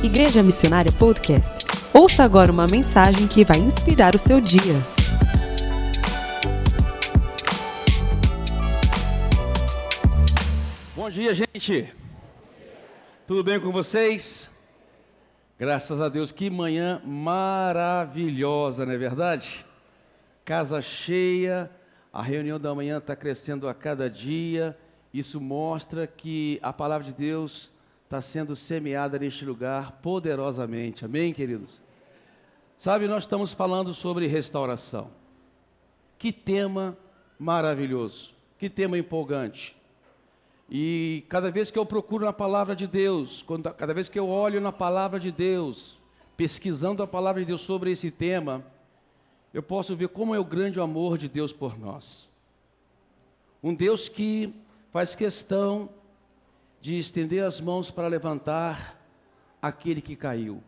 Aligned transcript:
Igreja 0.00 0.44
Missionária 0.44 0.92
Podcast. 0.92 1.66
Ouça 1.92 2.22
agora 2.22 2.52
uma 2.52 2.68
mensagem 2.70 3.26
que 3.26 3.44
vai 3.44 3.58
inspirar 3.58 4.14
o 4.14 4.18
seu 4.18 4.40
dia. 4.40 4.74
Bom 10.94 11.10
dia, 11.10 11.34
gente. 11.34 11.92
Tudo 13.26 13.42
bem 13.42 13.58
com 13.58 13.72
vocês? 13.72 14.48
Graças 15.58 16.00
a 16.00 16.08
Deus, 16.08 16.30
que 16.30 16.48
manhã 16.48 17.02
maravilhosa, 17.04 18.86
não 18.86 18.92
é 18.92 18.96
verdade? 18.96 19.66
Casa 20.44 20.80
cheia, 20.80 21.68
a 22.12 22.22
reunião 22.22 22.60
da 22.60 22.72
manhã 22.72 22.98
está 22.98 23.16
crescendo 23.16 23.68
a 23.68 23.74
cada 23.74 24.08
dia. 24.08 24.78
Isso 25.12 25.40
mostra 25.40 26.06
que 26.06 26.60
a 26.62 26.72
palavra 26.72 27.04
de 27.08 27.12
Deus 27.12 27.76
está 28.08 28.22
sendo 28.22 28.56
semeada 28.56 29.18
neste 29.18 29.44
lugar 29.44 30.00
poderosamente. 30.00 31.04
Amém, 31.04 31.30
queridos? 31.30 31.82
Sabe, 32.78 33.06
nós 33.06 33.24
estamos 33.24 33.52
falando 33.52 33.92
sobre 33.92 34.26
restauração. 34.26 35.10
Que 36.16 36.32
tema 36.32 36.96
maravilhoso, 37.38 38.32
que 38.56 38.70
tema 38.70 38.96
empolgante. 38.96 39.76
E 40.70 41.22
cada 41.28 41.50
vez 41.50 41.70
que 41.70 41.78
eu 41.78 41.84
procuro 41.84 42.24
na 42.24 42.32
palavra 42.32 42.74
de 42.74 42.86
Deus, 42.86 43.42
quando, 43.42 43.70
cada 43.74 43.92
vez 43.92 44.08
que 44.08 44.18
eu 44.18 44.26
olho 44.26 44.58
na 44.58 44.72
palavra 44.72 45.20
de 45.20 45.30
Deus, 45.30 46.00
pesquisando 46.34 47.02
a 47.02 47.06
palavra 47.06 47.42
de 47.42 47.46
Deus 47.46 47.60
sobre 47.60 47.90
esse 47.90 48.10
tema, 48.10 48.64
eu 49.52 49.62
posso 49.62 49.94
ver 49.94 50.08
como 50.08 50.34
é 50.34 50.38
o 50.38 50.44
grande 50.44 50.80
amor 50.80 51.18
de 51.18 51.28
Deus 51.28 51.52
por 51.52 51.78
nós. 51.78 52.30
Um 53.62 53.74
Deus 53.74 54.08
que 54.08 54.54
faz 54.90 55.14
questão 55.14 55.90
de 56.88 56.98
estender 56.98 57.44
as 57.44 57.60
mãos 57.60 57.90
para 57.90 58.08
levantar 58.08 58.98
aquele 59.60 60.00
que 60.00 60.16
caiu. 60.16 60.62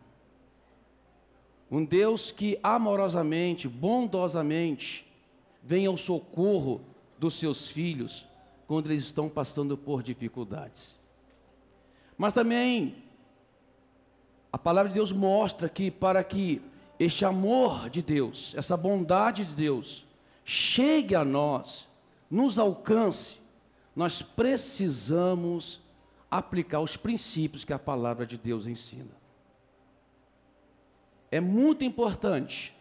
Um 1.71 1.83
Deus 1.83 2.31
que 2.31 2.59
amorosamente, 2.61 3.67
bondosamente, 3.67 5.03
vem 5.63 5.87
ao 5.87 5.97
socorro 5.97 6.79
dos 7.17 7.33
seus 7.39 7.67
filhos 7.67 8.27
quando 8.67 8.91
eles 8.91 9.05
estão 9.05 9.27
passando 9.27 9.75
por 9.75 10.03
dificuldades. 10.03 10.95
Mas 12.15 12.33
também 12.33 12.97
a 14.53 14.59
palavra 14.59 14.89
de 14.89 14.99
Deus 14.99 15.11
mostra 15.11 15.67
que 15.67 15.89
para 15.89 16.23
que 16.23 16.61
este 16.99 17.25
amor 17.25 17.89
de 17.89 18.03
Deus, 18.03 18.53
essa 18.55 18.77
bondade 18.77 19.43
de 19.43 19.53
Deus, 19.55 20.05
chegue 20.45 21.15
a 21.15 21.25
nós, 21.25 21.89
nos 22.29 22.59
alcance, 22.59 23.39
nós 23.95 24.21
precisamos 24.21 25.80
aplicar 26.31 26.79
os 26.79 26.95
princípios 26.95 27.65
que 27.65 27.73
a 27.73 27.79
palavra 27.79 28.25
de 28.25 28.37
Deus 28.37 28.65
ensina. 28.65 29.11
É 31.29 31.41
muito 31.41 31.83
importante. 31.83 32.73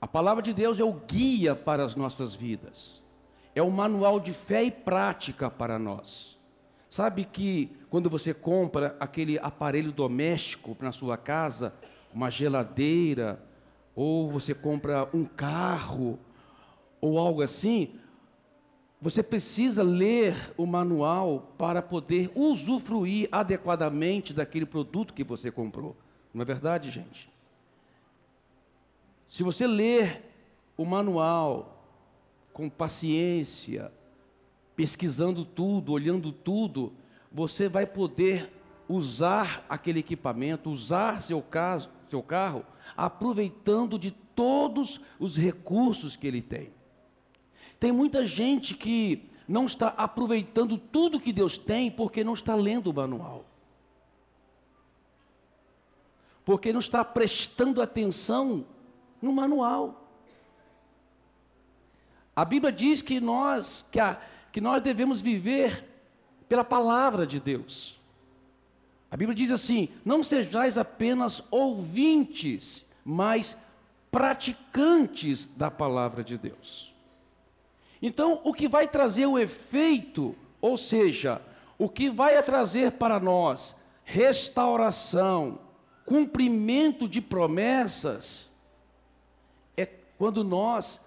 A 0.00 0.08
palavra 0.08 0.42
de 0.42 0.52
Deus 0.52 0.80
é 0.80 0.84
o 0.84 0.92
guia 0.92 1.54
para 1.54 1.84
as 1.84 1.94
nossas 1.94 2.34
vidas, 2.34 3.02
é 3.54 3.62
o 3.62 3.70
manual 3.70 4.20
de 4.20 4.32
fé 4.32 4.64
e 4.64 4.70
prática 4.70 5.48
para 5.48 5.78
nós. 5.78 6.36
Sabe 6.90 7.24
que 7.24 7.76
quando 7.88 8.10
você 8.10 8.34
compra 8.34 8.96
aquele 9.00 9.38
aparelho 9.38 9.92
doméstico 9.92 10.76
na 10.80 10.92
sua 10.92 11.16
casa, 11.16 11.72
uma 12.12 12.30
geladeira, 12.30 13.42
ou 13.94 14.30
você 14.30 14.54
compra 14.54 15.08
um 15.12 15.24
carro, 15.24 16.18
ou 17.00 17.18
algo 17.18 17.42
assim, 17.42 17.94
você 19.06 19.22
precisa 19.22 19.84
ler 19.84 20.52
o 20.56 20.66
manual 20.66 21.54
para 21.56 21.80
poder 21.80 22.28
usufruir 22.34 23.28
adequadamente 23.30 24.34
daquele 24.34 24.66
produto 24.66 25.14
que 25.14 25.22
você 25.22 25.48
comprou. 25.48 25.96
Não 26.34 26.42
é 26.42 26.44
verdade, 26.44 26.90
gente? 26.90 27.30
Se 29.28 29.44
você 29.44 29.64
ler 29.64 30.24
o 30.76 30.84
manual 30.84 31.84
com 32.52 32.68
paciência, 32.68 33.92
pesquisando 34.74 35.44
tudo, 35.44 35.92
olhando 35.92 36.32
tudo, 36.32 36.92
você 37.30 37.68
vai 37.68 37.86
poder 37.86 38.52
usar 38.88 39.64
aquele 39.68 40.00
equipamento, 40.00 40.68
usar 40.68 41.22
seu, 41.22 41.40
caso, 41.40 41.88
seu 42.10 42.24
carro, 42.24 42.66
aproveitando 42.96 44.00
de 44.00 44.10
todos 44.10 45.00
os 45.20 45.36
recursos 45.36 46.16
que 46.16 46.26
ele 46.26 46.42
tem. 46.42 46.74
Tem 47.78 47.92
muita 47.92 48.26
gente 48.26 48.74
que 48.74 49.30
não 49.46 49.66
está 49.66 49.88
aproveitando 49.88 50.76
tudo 50.76 51.20
que 51.20 51.32
Deus 51.32 51.56
tem 51.56 51.90
porque 51.90 52.24
não 52.24 52.34
está 52.34 52.54
lendo 52.54 52.88
o 52.88 52.94
manual. 52.94 53.44
Porque 56.44 56.72
não 56.72 56.80
está 56.80 57.04
prestando 57.04 57.82
atenção 57.82 58.66
no 59.20 59.32
manual. 59.32 60.08
A 62.34 62.44
Bíblia 62.44 62.72
diz 62.72 63.02
que 63.02 63.20
nós, 63.20 63.86
que, 63.90 63.98
a, 63.98 64.20
que 64.52 64.60
nós 64.60 64.82
devemos 64.82 65.20
viver 65.20 65.84
pela 66.48 66.64
palavra 66.64 67.26
de 67.26 67.40
Deus. 67.40 67.98
A 69.10 69.16
Bíblia 69.16 69.34
diz 69.34 69.50
assim: 69.50 69.88
não 70.04 70.22
sejais 70.22 70.76
apenas 70.76 71.42
ouvintes, 71.50 72.84
mas 73.04 73.56
praticantes 74.10 75.46
da 75.46 75.70
palavra 75.70 76.22
de 76.22 76.36
Deus. 76.36 76.95
Então, 78.06 78.40
o 78.44 78.54
que 78.54 78.68
vai 78.68 78.86
trazer 78.86 79.26
o 79.26 79.36
efeito, 79.36 80.36
ou 80.60 80.78
seja, 80.78 81.42
o 81.76 81.88
que 81.88 82.08
vai 82.08 82.40
trazer 82.40 82.92
para 82.92 83.18
nós 83.18 83.74
restauração, 84.04 85.58
cumprimento 86.04 87.08
de 87.08 87.20
promessas, 87.20 88.48
é 89.76 89.84
quando 90.16 90.44
nós 90.44 91.00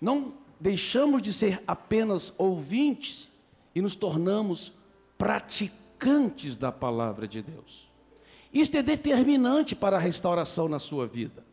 não 0.00 0.34
deixamos 0.60 1.20
de 1.20 1.32
ser 1.32 1.60
apenas 1.66 2.32
ouvintes 2.38 3.28
e 3.74 3.82
nos 3.82 3.96
tornamos 3.96 4.72
praticantes 5.18 6.56
da 6.56 6.70
palavra 6.70 7.26
de 7.26 7.42
Deus. 7.42 7.88
Isto 8.54 8.76
é 8.76 8.84
determinante 8.84 9.74
para 9.74 9.96
a 9.96 10.00
restauração 10.00 10.68
na 10.68 10.78
sua 10.78 11.08
vida. 11.08 11.44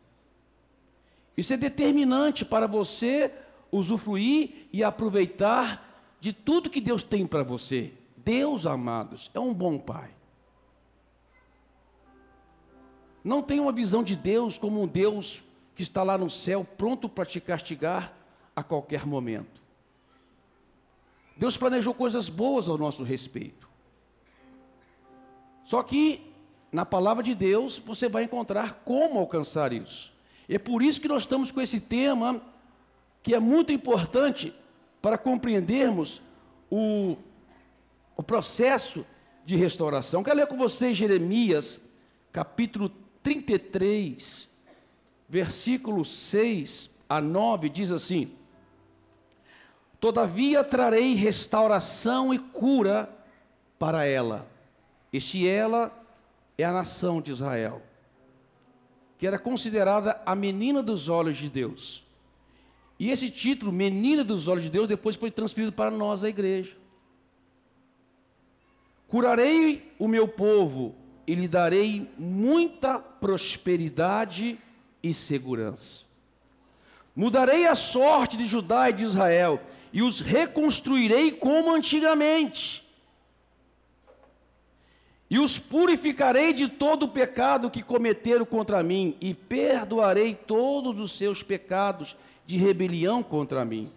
Isso 1.35 1.51
é 1.51 1.57
determinante 1.57 2.45
para 2.45 2.67
você 2.67 3.31
usufruir 3.73 4.67
e 4.71 4.83
aproveitar 4.83 6.15
de 6.19 6.31
tudo 6.31 6.69
que 6.69 6.79
Deus 6.79 7.03
tem 7.03 7.25
para 7.25 7.43
você. 7.43 7.91
Deus, 8.15 8.65
amados, 8.65 9.29
é 9.33 9.39
um 9.39 9.53
bom 9.53 9.77
Pai. 9.77 10.11
Não 13.23 13.41
tenha 13.41 13.61
uma 13.61 13.71
visão 13.71 14.03
de 14.03 14.15
Deus 14.15 14.57
como 14.57 14.81
um 14.81 14.87
Deus 14.87 15.41
que 15.75 15.81
está 15.81 16.03
lá 16.03 16.17
no 16.17 16.29
céu, 16.29 16.65
pronto 16.77 17.09
para 17.09 17.25
te 17.25 17.39
castigar 17.41 18.13
a 18.55 18.61
qualquer 18.61 19.05
momento. 19.05 19.61
Deus 21.35 21.57
planejou 21.57 21.93
coisas 21.93 22.29
boas 22.29 22.67
ao 22.67 22.77
nosso 22.77 23.03
respeito. 23.03 23.67
Só 25.65 25.81
que 25.81 26.31
na 26.71 26.85
palavra 26.85 27.23
de 27.23 27.33
Deus 27.33 27.79
você 27.79 28.07
vai 28.07 28.25
encontrar 28.25 28.83
como 28.85 29.17
alcançar 29.17 29.73
isso. 29.73 30.13
É 30.47 30.59
por 30.59 30.83
isso 30.83 31.01
que 31.01 31.07
nós 31.07 31.23
estamos 31.23 31.49
com 31.49 31.61
esse 31.61 31.79
tema 31.79 32.41
que 33.23 33.33
é 33.33 33.39
muito 33.39 33.71
importante 33.71 34.53
para 35.01 35.17
compreendermos 35.17 36.21
o, 36.69 37.15
o 38.17 38.21
processo 38.21 39.05
de 39.45 39.55
restauração. 39.55 40.23
Quero 40.23 40.37
ler 40.37 40.47
com 40.47 40.57
vocês 40.57 40.97
Jeremias, 40.97 41.79
capítulo 42.33 42.91
33, 43.23 44.49
versículo 45.27 46.03
6 46.03 46.89
a 47.07 47.21
9, 47.21 47.69
diz 47.69 47.91
assim: 47.91 48.33
Todavia 49.99 50.63
trarei 50.63 51.15
restauração 51.15 52.33
e 52.33 52.39
cura 52.39 53.09
para 53.79 54.05
ela. 54.05 54.45
Este 55.13 55.47
ela 55.47 55.91
é 56.57 56.65
a 56.65 56.73
nação 56.73 57.21
de 57.21 57.31
Israel, 57.31 57.81
que 59.17 59.25
era 59.25 59.39
considerada 59.39 60.21
a 60.25 60.35
menina 60.35 60.83
dos 60.83 61.07
olhos 61.07 61.37
de 61.37 61.49
Deus. 61.49 62.03
E 63.03 63.11
esse 63.11 63.29
título, 63.29 63.69
Menina 63.73 64.23
dos 64.23 64.47
Olhos 64.47 64.63
de 64.63 64.69
Deus, 64.69 64.87
depois 64.87 65.17
foi 65.17 65.29
transferido 65.29 65.73
para 65.73 65.91
nós, 65.91 66.23
a 66.23 66.29
igreja. 66.29 66.71
Curarei 69.09 69.91
o 69.99 70.07
meu 70.07 70.25
povo 70.25 70.95
e 71.27 71.35
lhe 71.35 71.49
darei 71.49 72.09
muita 72.17 72.99
prosperidade 72.99 74.57
e 75.03 75.13
segurança. 75.13 76.05
Mudarei 77.13 77.67
a 77.67 77.75
sorte 77.75 78.37
de 78.37 78.45
Judá 78.45 78.89
e 78.89 78.93
de 78.93 79.03
Israel 79.03 79.59
e 79.91 80.01
os 80.01 80.21
reconstruirei 80.21 81.33
como 81.33 81.75
antigamente. 81.75 82.87
E 85.29 85.39
os 85.39 85.59
purificarei 85.59 86.53
de 86.53 86.69
todo 86.69 87.03
o 87.03 87.09
pecado 87.09 87.69
que 87.69 87.83
cometeram 87.83 88.45
contra 88.45 88.81
mim 88.81 89.17
e 89.19 89.33
perdoarei 89.33 90.33
todos 90.33 90.97
os 91.01 91.17
seus 91.17 91.43
pecados 91.43 92.15
de 92.45 92.57
rebelião 92.57 93.23
contra 93.23 93.63
mim. 93.63 93.91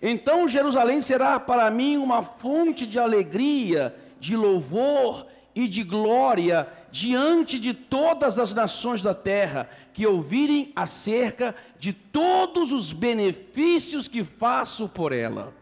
Então 0.00 0.48
Jerusalém 0.48 1.00
será 1.00 1.38
para 1.38 1.70
mim 1.70 1.96
uma 1.96 2.22
fonte 2.22 2.86
de 2.86 2.98
alegria, 2.98 3.94
de 4.18 4.36
louvor 4.36 5.26
e 5.54 5.68
de 5.68 5.82
glória 5.82 6.68
diante 6.90 7.58
de 7.58 7.72
todas 7.72 8.38
as 8.38 8.52
nações 8.52 9.00
da 9.00 9.14
terra 9.14 9.68
que 9.94 10.06
ouvirem 10.06 10.72
acerca 10.74 11.54
de 11.78 11.92
todos 11.92 12.72
os 12.72 12.92
benefícios 12.92 14.08
que 14.08 14.24
faço 14.24 14.88
por 14.88 15.12
ela. 15.12 15.54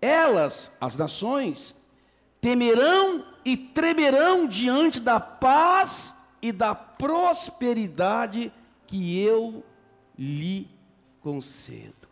Elas, 0.00 0.70
as 0.80 0.96
nações, 0.98 1.74
temerão 2.40 3.24
e 3.44 3.56
tremerão 3.56 4.46
diante 4.46 5.00
da 5.00 5.18
paz 5.18 6.14
e 6.42 6.52
da 6.52 6.74
prosperidade 6.74 8.52
que 8.86 9.20
eu 9.20 9.64
lhe 10.18 10.68
concedo. 11.20 12.08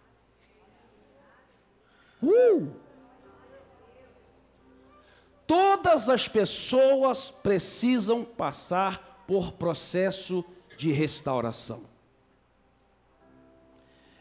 Uh! 2.22 2.72
Todas 5.46 6.08
as 6.08 6.26
pessoas 6.26 7.30
precisam 7.30 8.24
passar 8.24 9.24
por 9.26 9.52
processo 9.52 10.44
de 10.76 10.90
restauração. 10.90 11.82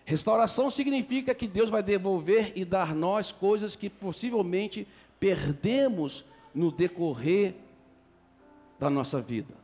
Restauração 0.05 0.69
significa 0.69 1.33
que 1.33 1.47
Deus 1.47 1.69
vai 1.69 1.81
devolver 1.81 2.51
e 2.55 2.65
dar 2.65 2.93
nós 2.93 3.31
coisas 3.31 3.75
que 3.75 3.89
possivelmente 3.89 4.85
perdemos 5.19 6.25
no 6.53 6.71
decorrer 6.71 7.55
da 8.77 8.89
nossa 8.89 9.21
vida. 9.21 9.62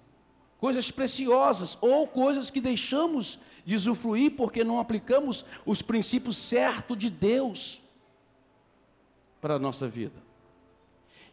Coisas 0.59 0.91
preciosas 0.91 1.77
ou 1.81 2.07
coisas 2.07 2.49
que 2.49 2.61
deixamos 2.61 3.39
de 3.65 3.75
usufruir 3.75 4.31
porque 4.31 4.63
não 4.63 4.79
aplicamos 4.79 5.45
os 5.65 5.81
princípios 5.81 6.37
certos 6.37 6.97
de 6.97 7.09
Deus 7.09 7.81
para 9.39 9.55
a 9.55 9.59
nossa 9.59 9.87
vida. 9.87 10.21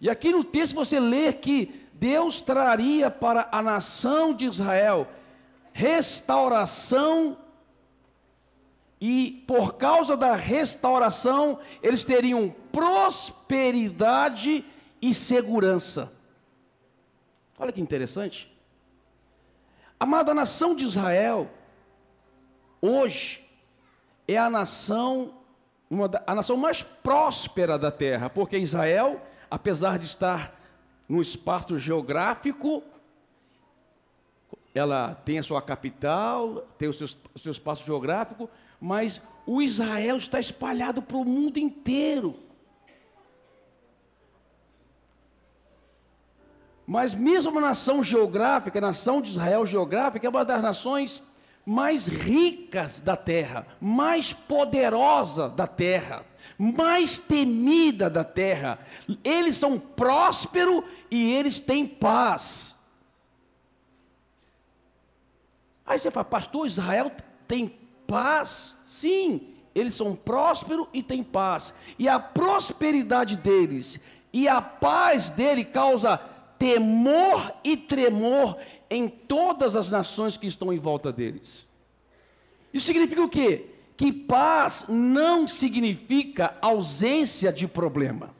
E 0.00 0.08
aqui 0.08 0.30
no 0.30 0.44
texto 0.44 0.74
você 0.74 1.00
lê 1.00 1.32
que 1.32 1.86
Deus 1.92 2.40
traria 2.40 3.10
para 3.10 3.48
a 3.50 3.62
nação 3.62 4.32
de 4.32 4.44
Israel 4.44 5.08
restauração, 5.76 7.36
e 8.98 9.44
por 9.46 9.74
causa 9.74 10.16
da 10.16 10.34
restauração, 10.34 11.58
eles 11.82 12.02
teriam 12.02 12.48
prosperidade 12.72 14.64
e 15.02 15.12
segurança. 15.12 16.10
Olha 17.58 17.72
que 17.72 17.80
interessante. 17.82 18.50
Amada, 19.98 20.32
a 20.32 20.34
nação 20.34 20.74
de 20.74 20.84
Israel, 20.84 21.50
hoje, 22.80 23.44
é 24.28 24.36
a 24.36 24.50
nação, 24.50 25.34
uma, 25.88 26.10
a 26.26 26.34
nação 26.34 26.56
mais 26.56 26.82
próspera 26.82 27.78
da 27.78 27.90
terra, 27.90 28.28
porque 28.28 28.58
Israel 28.58 29.20
apesar 29.50 29.98
de 29.98 30.06
estar 30.06 30.54
no 31.08 31.20
espaço 31.20 31.78
geográfico, 31.78 32.82
ela 34.74 35.14
tem 35.14 35.38
a 35.38 35.42
sua 35.42 35.62
capital, 35.62 36.66
tem 36.78 36.88
o 36.88 36.94
seu, 36.94 37.08
seu 37.36 37.52
espaço 37.52 37.84
geográfico, 37.84 38.50
mas 38.80 39.20
o 39.46 39.62
Israel 39.62 40.16
está 40.16 40.38
espalhado 40.38 41.00
para 41.00 41.16
o 41.16 41.24
mundo 41.24 41.58
inteiro. 41.58 42.36
Mas 46.86 47.12
mesmo 47.14 47.60
nação 47.60 48.04
geográfica, 48.04 48.78
a 48.78 48.82
nação 48.82 49.20
de 49.20 49.30
Israel 49.30 49.66
geográfica, 49.66 50.26
é 50.26 50.30
uma 50.30 50.44
das 50.44 50.62
nações 50.62 51.22
mais 51.64 52.06
ricas 52.06 53.00
da 53.00 53.16
terra, 53.16 53.66
mais 53.80 54.32
poderosa 54.32 55.48
da 55.48 55.66
terra 55.66 56.24
mais 56.58 57.18
temida 57.18 58.08
da 58.08 58.24
terra. 58.24 58.78
Eles 59.22 59.56
são 59.56 59.78
prósperos 59.78 60.82
e 61.10 61.32
eles 61.32 61.60
têm 61.60 61.86
paz. 61.86 62.76
Aí 65.84 65.98
você 65.98 66.10
fala, 66.10 66.24
pastor, 66.24 66.66
Israel 66.66 67.12
tem 67.46 67.78
paz? 68.06 68.76
Sim, 68.84 69.54
eles 69.74 69.94
são 69.94 70.16
prósperos 70.16 70.86
e 70.92 71.02
têm 71.02 71.22
paz. 71.22 71.72
E 71.98 72.08
a 72.08 72.18
prosperidade 72.18 73.36
deles 73.36 74.00
e 74.32 74.48
a 74.48 74.60
paz 74.60 75.30
dele 75.30 75.64
causa 75.64 76.20
temor 76.58 77.54
e 77.62 77.76
tremor 77.76 78.56
em 78.88 79.08
todas 79.08 79.76
as 79.76 79.90
nações 79.90 80.36
que 80.36 80.46
estão 80.46 80.72
em 80.72 80.78
volta 80.78 81.12
deles. 81.12 81.68
Isso 82.72 82.86
significa 82.86 83.22
o 83.22 83.28
quê? 83.28 83.70
que 83.96 84.12
paz 84.12 84.84
não 84.88 85.48
significa 85.48 86.56
ausência 86.60 87.52
de 87.52 87.66
problema. 87.66 88.34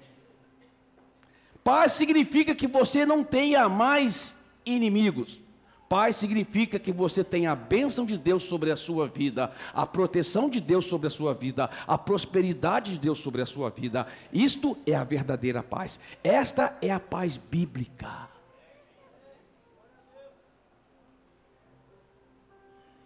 Paz 1.65 1.93
significa 1.93 2.55
que 2.55 2.67
você 2.67 3.07
não 3.07 3.25
tenha 3.25 3.69
mais 3.69 4.37
inimigos. 4.65 5.41
Paz 5.89 6.17
significa 6.17 6.79
que 6.79 6.91
você 6.91 7.23
tem 7.23 7.47
a 7.47 7.55
bênção 7.55 8.05
de 8.05 8.19
Deus 8.19 8.43
sobre 8.43 8.73
a 8.73 8.77
sua 8.77 9.07
vida, 9.07 9.53
a 9.73 9.87
proteção 9.87 10.51
de 10.51 10.61
Deus 10.61 10.85
sobre 10.87 11.07
a 11.07 11.11
sua 11.11 11.33
vida, 11.33 11.71
a 11.87 11.97
prosperidade 11.97 12.93
de 12.93 12.99
Deus 12.99 13.19
sobre 13.21 13.41
a 13.41 13.47
sua 13.47 13.71
vida. 13.71 14.07
Isto 14.33 14.77
é 14.85 14.95
a 14.95 15.05
verdadeira 15.05 15.63
paz. 15.63 16.01
Esta 16.25 16.77
é 16.83 16.91
a 16.91 16.99
paz 16.99 17.37
bíblica. 17.37 18.29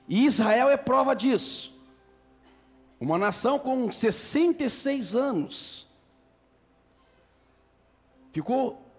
E 0.08 0.24
Israel 0.24 0.70
é 0.70 0.76
prova 0.76 1.14
disso. 1.14 1.72
Uma 2.98 3.18
nação 3.18 3.58
com 3.58 3.92
66 3.92 5.14
anos. 5.14 5.86
Ficou 8.32 8.90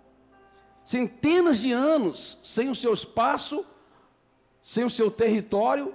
centenas 0.85 1.59
de 1.59 1.71
anos 1.71 2.37
sem 2.43 2.69
o 2.69 2.75
seu 2.75 2.93
espaço, 2.93 3.65
sem 4.61 4.83
o 4.83 4.89
seu 4.89 5.09
território, 5.09 5.93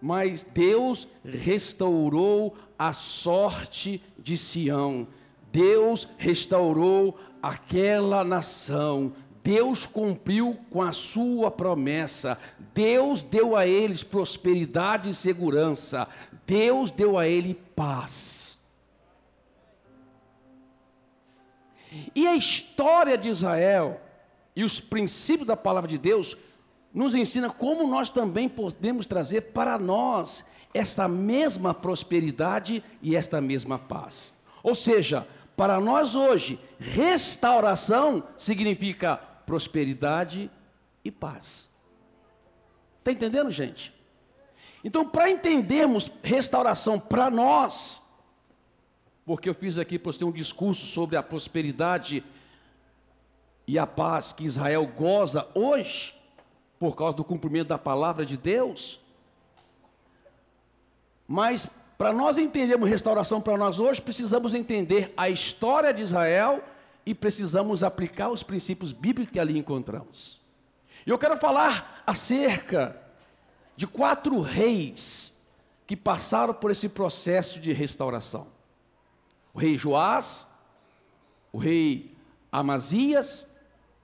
mas 0.00 0.42
Deus 0.42 1.06
restaurou 1.24 2.56
a 2.78 2.92
sorte 2.92 4.02
de 4.18 4.36
Sião. 4.36 5.06
Deus 5.52 6.08
restaurou 6.18 7.18
aquela 7.42 8.24
nação. 8.24 9.14
Deus 9.44 9.86
cumpriu 9.86 10.58
com 10.70 10.82
a 10.82 10.92
sua 10.92 11.50
promessa. 11.50 12.38
Deus 12.72 13.22
deu 13.22 13.56
a 13.56 13.66
eles 13.66 14.02
prosperidade 14.02 15.10
e 15.10 15.14
segurança. 15.14 16.08
Deus 16.46 16.90
deu 16.90 17.18
a 17.18 17.28
ele 17.28 17.54
paz. 17.54 18.58
E 22.14 22.26
a 22.26 22.34
história 22.34 23.18
de 23.18 23.28
Israel 23.28 24.00
e 24.56 24.64
os 24.64 24.80
princípios 24.80 25.46
da 25.46 25.56
palavra 25.56 25.88
de 25.88 25.98
Deus 25.98 26.36
nos 26.92 27.14
ensina 27.14 27.50
como 27.50 27.86
nós 27.86 28.10
também 28.10 28.48
podemos 28.48 29.06
trazer 29.06 29.52
para 29.52 29.78
nós 29.78 30.44
essa 30.74 31.08
mesma 31.08 31.74
prosperidade 31.74 32.82
e 33.00 33.16
esta 33.16 33.40
mesma 33.40 33.78
paz. 33.78 34.36
Ou 34.62 34.74
seja, 34.74 35.26
para 35.56 35.80
nós 35.80 36.14
hoje, 36.14 36.58
restauração 36.78 38.22
significa 38.36 39.16
prosperidade 39.16 40.50
e 41.04 41.10
paz. 41.10 41.70
Está 42.98 43.12
entendendo, 43.12 43.50
gente? 43.50 43.92
Então, 44.84 45.08
para 45.08 45.30
entendermos 45.30 46.10
restauração 46.22 46.98
para 46.98 47.30
nós, 47.30 48.02
porque 49.24 49.48
eu 49.48 49.54
fiz 49.54 49.78
aqui 49.78 49.98
para 49.98 50.12
você 50.12 50.24
um 50.24 50.32
discurso 50.32 50.86
sobre 50.86 51.16
a 51.16 51.22
prosperidade 51.22 52.24
e 53.66 53.78
a 53.78 53.86
paz 53.86 54.32
que 54.32 54.44
Israel 54.44 54.86
goza 54.86 55.48
hoje, 55.54 56.14
por 56.82 56.96
causa 56.96 57.16
do 57.16 57.22
cumprimento 57.22 57.68
da 57.68 57.78
palavra 57.78 58.26
de 58.26 58.36
Deus. 58.36 58.98
Mas 61.28 61.68
para 61.96 62.12
nós 62.12 62.36
entendermos 62.36 62.90
restauração 62.90 63.40
para 63.40 63.56
nós 63.56 63.78
hoje, 63.78 64.02
precisamos 64.02 64.52
entender 64.52 65.14
a 65.16 65.30
história 65.30 65.94
de 65.94 66.02
Israel 66.02 66.60
e 67.06 67.14
precisamos 67.14 67.84
aplicar 67.84 68.30
os 68.30 68.42
princípios 68.42 68.90
bíblicos 68.90 69.32
que 69.32 69.38
ali 69.38 69.56
encontramos. 69.56 70.40
E 71.06 71.10
eu 71.10 71.16
quero 71.16 71.36
falar 71.36 72.02
acerca 72.04 73.00
de 73.76 73.86
quatro 73.86 74.40
reis 74.40 75.32
que 75.86 75.96
passaram 75.96 76.52
por 76.52 76.72
esse 76.72 76.88
processo 76.88 77.60
de 77.60 77.72
restauração: 77.72 78.48
o 79.54 79.60
rei 79.60 79.78
Joás, 79.78 80.48
o 81.52 81.58
rei 81.58 82.12
Amazias, 82.50 83.46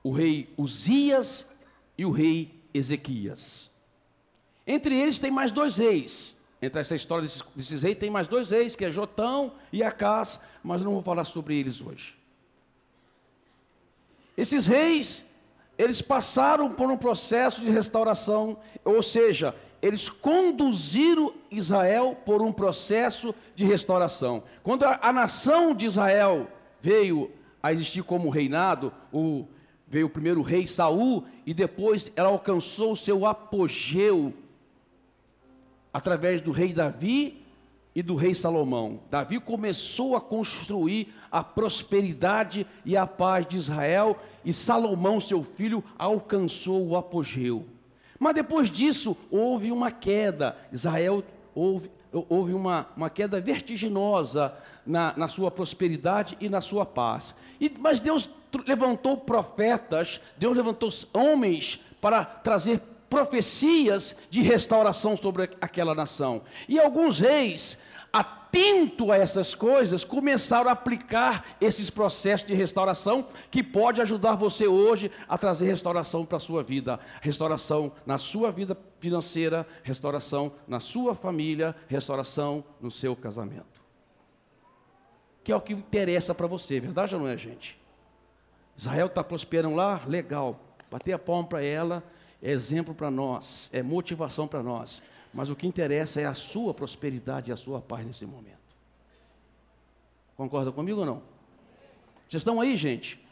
o 0.01 0.13
rei 0.13 0.55
Uzias 0.57 1.45
e 1.99 2.07
o 2.07 2.13
rei 2.13 2.57
Ezequias. 2.73 3.71
Entre 4.67 4.95
eles 4.95 5.19
tem 5.19 5.31
mais 5.31 5.51
dois 5.51 5.79
reis. 5.79 6.37
Entre 6.61 6.81
essa 6.81 6.95
história 6.95 7.23
desses, 7.23 7.43
desses 7.55 7.83
reis 7.83 7.97
tem 7.97 8.11
mais 8.11 8.27
dois 8.27 8.51
reis, 8.51 8.75
que 8.75 8.85
é 8.85 8.91
Jotão 8.91 9.53
e 9.73 9.83
Acás, 9.83 10.41
mas 10.63 10.83
não 10.83 10.93
vou 10.93 11.03
falar 11.03 11.25
sobre 11.25 11.59
eles 11.59 11.81
hoje. 11.81 12.17
Esses 14.37 14.67
reis 14.67 15.25
eles 15.79 16.03
passaram 16.03 16.73
por 16.73 16.91
um 16.91 16.97
processo 16.97 17.61
de 17.61 17.71
restauração, 17.71 18.59
ou 18.85 19.01
seja, 19.01 19.55
eles 19.81 20.09
conduziram 20.09 21.33
Israel 21.51 22.17
por 22.27 22.43
um 22.43 22.53
processo 22.53 23.33
de 23.55 23.65
restauração. 23.65 24.43
Quando 24.65 24.85
a, 24.85 24.99
a 25.01 25.13
nação 25.13 25.73
de 25.73 25.87
Israel 25.87 26.49
veio 26.81 27.31
a 27.63 27.73
existir 27.73 28.03
como 28.03 28.29
reinado, 28.29 28.93
o, 29.13 29.47
veio 29.89 30.07
o 30.07 30.11
primeiro 30.11 30.43
rei 30.43 30.67
Saul 30.67 31.25
e 31.47 31.55
depois 31.55 32.13
ela 32.15 32.29
alcançou 32.29 32.93
o 32.93 32.97
seu 32.97 33.27
apogeu 33.27 34.35
através 35.93 36.41
do 36.41 36.53
rei 36.53 36.73
Davi 36.73 37.43
e 37.95 38.03
do 38.03 38.15
rei 38.15 38.35
Salomão. 38.35 39.01
Davi 39.11 39.41
começou 39.41 40.15
a 40.15 40.21
construir 40.21 41.13
a 41.33 41.43
prosperidade 41.43 42.67
e 42.85 42.97
a 42.97 43.07
paz 43.07 43.47
de 43.47 43.57
Israel, 43.57 44.19
e 44.45 44.53
Salomão, 44.53 45.21
seu 45.21 45.43
filho, 45.43 45.83
alcançou 45.99 46.87
o 46.87 46.97
apogeu. 46.97 47.67
Mas 48.19 48.35
depois 48.35 48.71
disso, 48.71 49.17
houve 49.31 49.73
uma 49.73 49.91
queda. 49.91 50.57
Israel 50.73 51.25
houve, 51.55 51.91
houve 52.13 52.55
uma, 52.55 52.89
uma 52.97 53.11
queda 53.11 53.41
vertiginosa 53.41 54.55
na, 54.87 55.15
na 55.17 55.29
sua 55.29 55.51
prosperidade 55.51 56.37
e 56.41 56.49
na 56.49 56.61
sua 56.61 56.87
paz. 56.87 57.35
E, 57.61 57.73
mas 57.79 58.01
Deus 58.01 58.31
levantou 58.67 59.17
profetas, 59.17 60.21
Deus 60.37 60.57
levantou 60.57 60.91
homens 61.13 61.81
para 62.01 62.25
trazer 62.25 62.81
profecias 63.11 64.17
de 64.31 64.43
restauração 64.43 65.17
sobre 65.17 65.51
aquela 65.61 65.95
nação. 65.95 66.43
E 66.69 66.79
alguns 66.79 67.19
reis, 67.19 67.79
atento 68.49 69.13
a 69.13 69.17
essas 69.17 69.55
coisas, 69.55 70.05
começaram 70.05 70.71
a 70.71 70.73
aplicar 70.73 71.45
esses 71.61 71.91
processos 71.91 72.47
de 72.47 72.55
restauração 72.55 73.27
que 73.51 73.63
pode 73.63 74.01
ajudar 74.01 74.37
você 74.37 74.67
hoje 74.67 75.11
a 75.29 75.37
trazer 75.37 75.67
restauração 75.67 76.25
para 76.25 76.39
a 76.39 76.41
sua 76.41 76.63
vida, 76.63 76.99
restauração 77.21 77.93
na 78.07 78.17
sua 78.17 78.51
vida 78.51 78.77
financeira, 79.01 79.67
restauração 79.83 80.53
na 80.67 80.81
sua 80.81 81.15
família, 81.15 81.77
restauração 81.87 82.65
no 82.81 82.91
seu 82.91 83.15
casamento. 83.15 83.79
Que 85.45 85.53
é 85.53 85.57
o 85.57 85.61
que 85.61 85.75
interessa 85.75 86.35
para 86.35 86.47
você, 86.47 86.81
verdade 86.81 87.15
ou 87.15 87.21
não 87.21 87.29
é, 87.29 87.37
gente? 87.37 87.79
Israel 88.77 89.07
está 89.07 89.23
prosperando 89.23 89.77
lá, 89.77 90.03
legal. 90.07 90.61
Bater 90.91 91.13
a 91.13 91.19
palma 91.19 91.47
para 91.47 91.63
ela 91.63 92.03
é 92.43 92.51
exemplo 92.51 92.95
para 92.95 93.11
nós, 93.11 93.69
é 93.73 93.83
motivação 93.83 94.49
para 94.49 94.63
nós. 94.63 95.03
Mas 95.39 95.49
o 95.49 95.55
que 95.55 95.69
interessa 95.69 96.21
é 96.21 96.25
a 96.25 96.35
sua 96.35 96.75
prosperidade 96.75 97.49
e 97.49 97.53
a 97.53 97.57
sua 97.57 97.81
paz 97.81 98.05
nesse 98.05 98.27
momento. 98.27 98.59
Concorda 100.37 100.73
comigo 100.73 100.99
ou 100.99 101.07
não? 101.07 101.23
Vocês 102.29 102.41
estão 102.41 102.61
aí, 102.61 102.77
gente? 102.77 103.25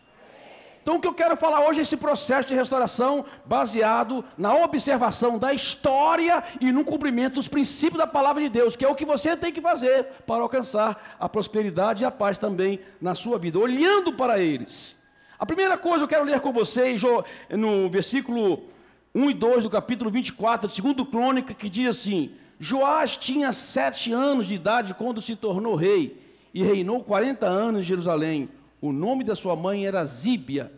Então, 0.80 0.98
o 0.98 1.00
que 1.00 1.08
eu 1.08 1.12
quero 1.12 1.36
falar 1.36 1.66
hoje 1.66 1.80
é 1.80 1.82
esse 1.82 1.96
processo 1.96 2.46
de 2.46 2.54
restauração 2.54 3.24
baseado 3.44 4.24
na 4.38 4.54
observação 4.54 5.36
da 5.36 5.52
história 5.52 6.44
e 6.60 6.70
no 6.70 6.84
cumprimento 6.84 7.34
dos 7.34 7.48
princípios 7.48 7.98
da 7.98 8.06
palavra 8.06 8.40
de 8.40 8.50
Deus, 8.50 8.76
que 8.76 8.84
é 8.84 8.88
o 8.88 8.94
que 8.94 9.04
você 9.04 9.36
tem 9.36 9.52
que 9.52 9.60
fazer 9.60 10.04
para 10.24 10.42
alcançar 10.42 11.16
a 11.18 11.28
prosperidade 11.28 12.04
e 12.04 12.06
a 12.06 12.10
paz 12.12 12.38
também 12.38 12.78
na 13.00 13.16
sua 13.16 13.36
vida, 13.36 13.58
olhando 13.58 14.12
para 14.12 14.38
eles. 14.38 14.96
A 15.36 15.44
primeira 15.44 15.76
coisa 15.76 16.04
eu 16.04 16.08
quero 16.08 16.24
ler 16.24 16.38
com 16.38 16.52
vocês 16.52 17.02
no 17.50 17.90
versículo 17.90 18.75
1 19.16 19.30
e 19.30 19.32
2 19.32 19.62
do 19.62 19.70
capítulo 19.70 20.10
24, 20.10 20.68
segundo 20.68 21.06
Crônica, 21.06 21.54
que 21.54 21.70
diz 21.70 21.88
assim: 21.88 22.32
Joás 22.60 23.16
tinha 23.16 23.50
sete 23.50 24.12
anos 24.12 24.46
de 24.46 24.52
idade 24.52 24.92
quando 24.92 25.22
se 25.22 25.34
tornou 25.34 25.74
rei 25.74 26.22
e 26.52 26.62
reinou 26.62 27.02
40 27.02 27.46
anos 27.46 27.80
em 27.80 27.84
Jerusalém. 27.84 28.50
O 28.78 28.92
nome 28.92 29.24
da 29.24 29.34
sua 29.34 29.56
mãe 29.56 29.86
era 29.86 30.04
Zíbia, 30.04 30.70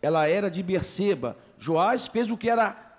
ela 0.00 0.26
era 0.26 0.50
de 0.50 0.62
Berseba. 0.62 1.36
Joás 1.58 2.06
fez 2.06 2.30
o 2.30 2.36
que 2.36 2.48
era 2.48 2.94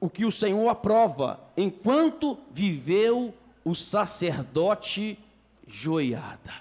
o 0.00 0.08
que 0.08 0.24
o 0.24 0.32
Senhor 0.32 0.66
aprova, 0.70 1.38
enquanto 1.54 2.38
viveu 2.50 3.34
o 3.62 3.74
sacerdote 3.74 5.18
Joiada. 5.66 6.54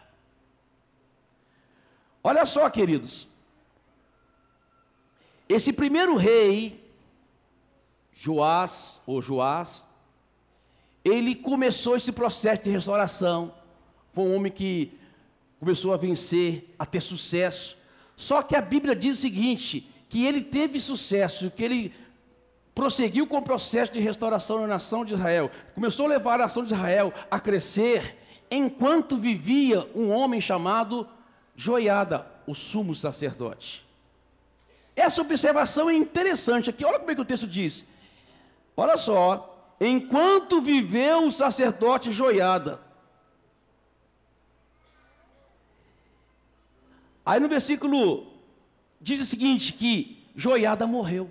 Olha 2.22 2.46
só, 2.46 2.70
queridos. 2.70 3.30
Esse 5.48 5.72
primeiro 5.72 6.18
rei 6.18 6.81
Joás, 8.24 9.02
ou 9.08 9.20
Joás, 9.20 9.84
ele 11.04 11.34
começou 11.34 11.96
esse 11.96 12.12
processo 12.12 12.62
de 12.62 12.70
restauração. 12.70 13.52
Foi 14.14 14.26
um 14.26 14.36
homem 14.36 14.52
que 14.52 14.96
começou 15.60 15.92
a 15.92 15.98
vencer, 15.98 16.72
a 16.78 16.86
ter 16.86 17.02
sucesso. 17.02 17.76
Só 18.16 18.44
que 18.44 18.56
a 18.56 18.62
Bíblia 18.62 18.96
diz 18.96 19.18
o 19.18 19.22
seguinte: 19.22 19.90
que 20.08 20.24
ele 20.24 20.44
teve 20.44 20.80
sucesso, 20.80 21.50
que 21.50 21.64
ele 21.64 21.94
prosseguiu 22.76 23.26
com 23.26 23.38
o 23.38 23.42
processo 23.42 23.92
de 23.92 24.00
restauração 24.00 24.62
na 24.62 24.68
nação 24.68 25.04
de 25.04 25.16
Israel, 25.16 25.50
começou 25.74 26.06
a 26.06 26.10
levar 26.10 26.36
a 26.36 26.44
nação 26.44 26.64
de 26.64 26.76
Israel 26.76 27.12
a 27.32 27.40
crescer, 27.40 28.20
enquanto 28.52 29.18
vivia 29.18 29.90
um 29.96 30.12
homem 30.12 30.40
chamado 30.40 31.10
Joiada, 31.56 32.28
o 32.46 32.54
sumo 32.54 32.94
sacerdote. 32.94 33.84
Essa 34.96 35.22
observação 35.22 35.90
é 35.90 35.96
interessante 35.96 36.70
aqui, 36.70 36.86
olha 36.86 37.00
como 37.00 37.10
é 37.10 37.16
que 37.16 37.22
o 37.22 37.26
texto 37.26 37.48
diz: 37.48 37.84
Olha 38.82 38.98
só, 38.98 39.76
enquanto 39.80 40.60
viveu 40.60 41.28
o 41.28 41.32
sacerdote 41.32 42.12
Joiada. 42.12 42.82
Aí 47.24 47.40
no 47.40 47.48
versículo 47.48 48.26
diz 49.00 49.22
o 49.22 49.26
seguinte: 49.28 49.72
que 49.72 50.26
Joiada 50.36 50.88
morreu. 50.88 51.30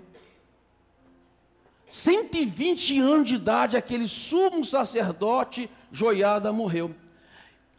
120 1.89 3.01
anos 3.01 3.27
de 3.27 3.35
idade, 3.35 3.75
aquele 3.75 4.07
sumo 4.07 4.63
sacerdote 4.63 5.69
Joiada 5.91 6.53
morreu. 6.53 6.95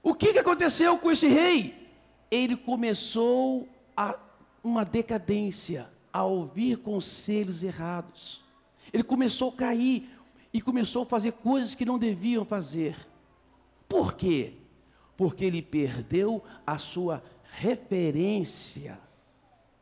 O 0.03 0.15
que, 0.15 0.35
que 0.35 0.39
aconteceu 0.39 0.99
com 0.99 1.11
esse 1.11 1.29
rei? 1.29 1.89
Ele 2.31 2.59
começou 2.59 3.67
a 3.97 4.19
uma 4.63 4.85
decadência, 4.85 5.89
a 6.13 6.25
ouvir 6.25 6.77
conselhos 6.77 7.63
errados. 7.63 8.42
Ele 8.93 9.03
começou 9.03 9.51
a 9.51 9.57
cair 9.57 10.11
e 10.53 10.61
começou 10.61 11.03
a 11.03 11.07
fazer 11.07 11.33
coisas 11.33 11.75
que 11.75 11.85
não 11.85 11.99
deviam 11.99 12.45
fazer. 12.45 12.97
Por 13.89 14.15
quê? 14.15 14.55
Porque 15.17 15.45
ele 15.45 15.63
perdeu 15.63 16.43
a 16.67 16.79
sua 16.79 17.23
referência 17.43 18.99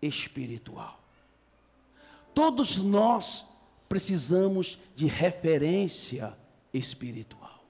espiritual. 0.00 1.00
Todos 2.34 2.76
nós 2.78 3.44
precisamos 3.88 4.78
de 4.94 5.06
referência 5.06 6.36
espiritual. 6.72 7.64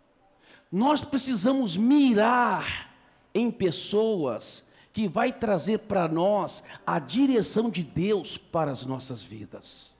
Nós 0.70 1.04
precisamos 1.04 1.76
mirar 1.76 2.94
em 3.34 3.50
pessoas 3.50 4.64
que 4.92 5.08
vai 5.08 5.32
trazer 5.32 5.78
para 5.80 6.06
nós 6.08 6.62
a 6.86 6.98
direção 6.98 7.70
de 7.70 7.82
Deus 7.82 8.36
para 8.36 8.70
as 8.70 8.84
nossas 8.84 9.22
vidas. 9.22 9.96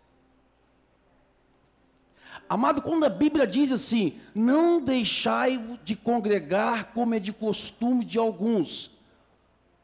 Amado, 2.51 2.83
quando 2.83 3.05
a 3.05 3.09
Bíblia 3.09 3.47
diz 3.47 3.71
assim: 3.71 4.19
não 4.35 4.81
deixai 4.81 5.57
de 5.85 5.95
congregar 5.95 6.93
como 6.93 7.15
é 7.15 7.21
de 7.21 7.33
costume 7.33 8.05
de 8.05 8.19
alguns. 8.19 8.91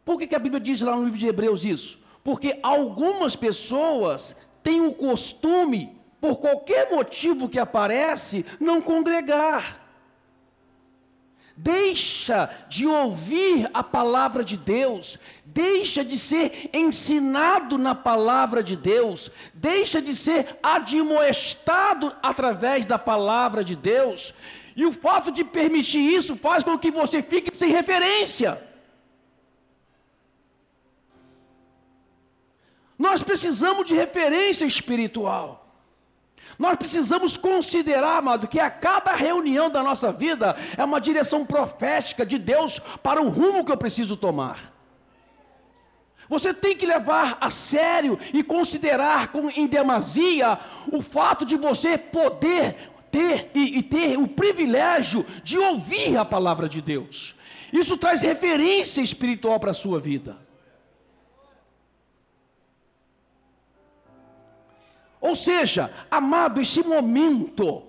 Por 0.05 0.19
que, 0.19 0.27
que 0.27 0.35
a 0.35 0.41
Bíblia 0.41 0.61
diz 0.61 0.81
lá 0.81 0.97
no 0.97 1.05
livro 1.05 1.17
de 1.17 1.27
Hebreus 1.27 1.65
isso? 1.65 2.01
Porque 2.25 2.59
algumas 2.65 3.37
pessoas 3.37 4.35
têm 4.65 4.81
o 4.81 4.93
costume, 4.93 5.97
por 6.21 6.39
qualquer 6.39 6.91
motivo 6.91 7.49
que 7.49 7.61
aparece, 7.61 8.45
não 8.59 8.83
congregar 8.83 9.86
deixa 11.57 12.51
de 12.69 12.87
ouvir 12.87 13.71
a 13.73 13.83
palavra 13.83 14.45
de 14.45 14.57
Deus, 14.57 15.19
deixa 15.45 16.05
de 16.05 16.19
ser 16.19 16.69
ensinado 16.73 17.79
na 17.79 17.95
palavra 17.95 18.63
de 18.63 18.77
Deus, 18.77 19.31
deixa 19.55 20.03
de 20.03 20.15
ser 20.15 20.59
admoestado 20.63 22.15
através 22.23 22.85
da 22.85 22.99
palavra 22.99 23.65
de 23.65 23.75
Deus, 23.75 24.35
e 24.77 24.85
o 24.85 24.93
fato 24.93 25.31
de 25.31 25.43
permitir 25.43 25.99
isso 25.99 26.37
faz 26.37 26.63
com 26.63 26.79
que 26.79 26.91
você 26.91 27.23
fique 27.23 27.57
sem 27.57 27.71
referência. 27.71 28.63
Nós 32.99 33.23
precisamos 33.23 33.87
de 33.87 33.95
referência 33.95 34.67
espiritual. 34.67 35.66
Nós 36.59 36.77
precisamos 36.77 37.37
considerar, 37.37 38.19
amado, 38.19 38.49
que 38.49 38.59
a 38.59 38.71
cada 38.71 39.15
reunião 39.15 39.69
da 39.69 39.83
nossa 39.83 40.11
vida 40.11 40.57
é 40.77 40.85
uma 40.85 41.01
direção 41.01 41.45
profética 41.45 42.25
de 42.25 42.39
Deus 42.39 42.81
para 43.03 43.21
o 43.21 43.29
rumo 43.29 43.65
que 43.65 43.73
eu 43.73 43.77
preciso 43.77 44.17
tomar. 44.17 44.73
Você 46.29 46.53
tem 46.53 46.77
que 46.77 46.87
levar 46.87 47.39
a 47.41 47.51
sério 47.51 48.19
e 48.33 48.43
considerar 48.43 49.29
com 49.29 49.49
em 49.51 49.67
demasia 49.67 50.59
o 50.91 51.01
fato 51.01 51.45
de 51.45 51.57
você 51.57 51.97
poder 51.97 52.91
ter 53.11 53.51
e, 53.55 53.79
e 53.79 53.83
ter 53.83 54.19
o 54.19 54.27
privilégio 54.27 55.25
de 55.45 55.59
ouvir 55.59 56.17
a 56.17 56.25
palavra 56.25 56.69
de 56.69 56.81
Deus. 56.81 57.37
Isso 57.73 57.97
traz 57.97 58.23
referência 58.23 59.01
espiritual 59.01 59.61
para 59.61 59.71
a 59.71 59.75
sua 59.75 60.01
vida. 60.01 60.46
Ou 65.21 65.35
seja, 65.35 65.93
amado, 66.11 66.61
esse 66.61 66.83
momento 66.83 67.83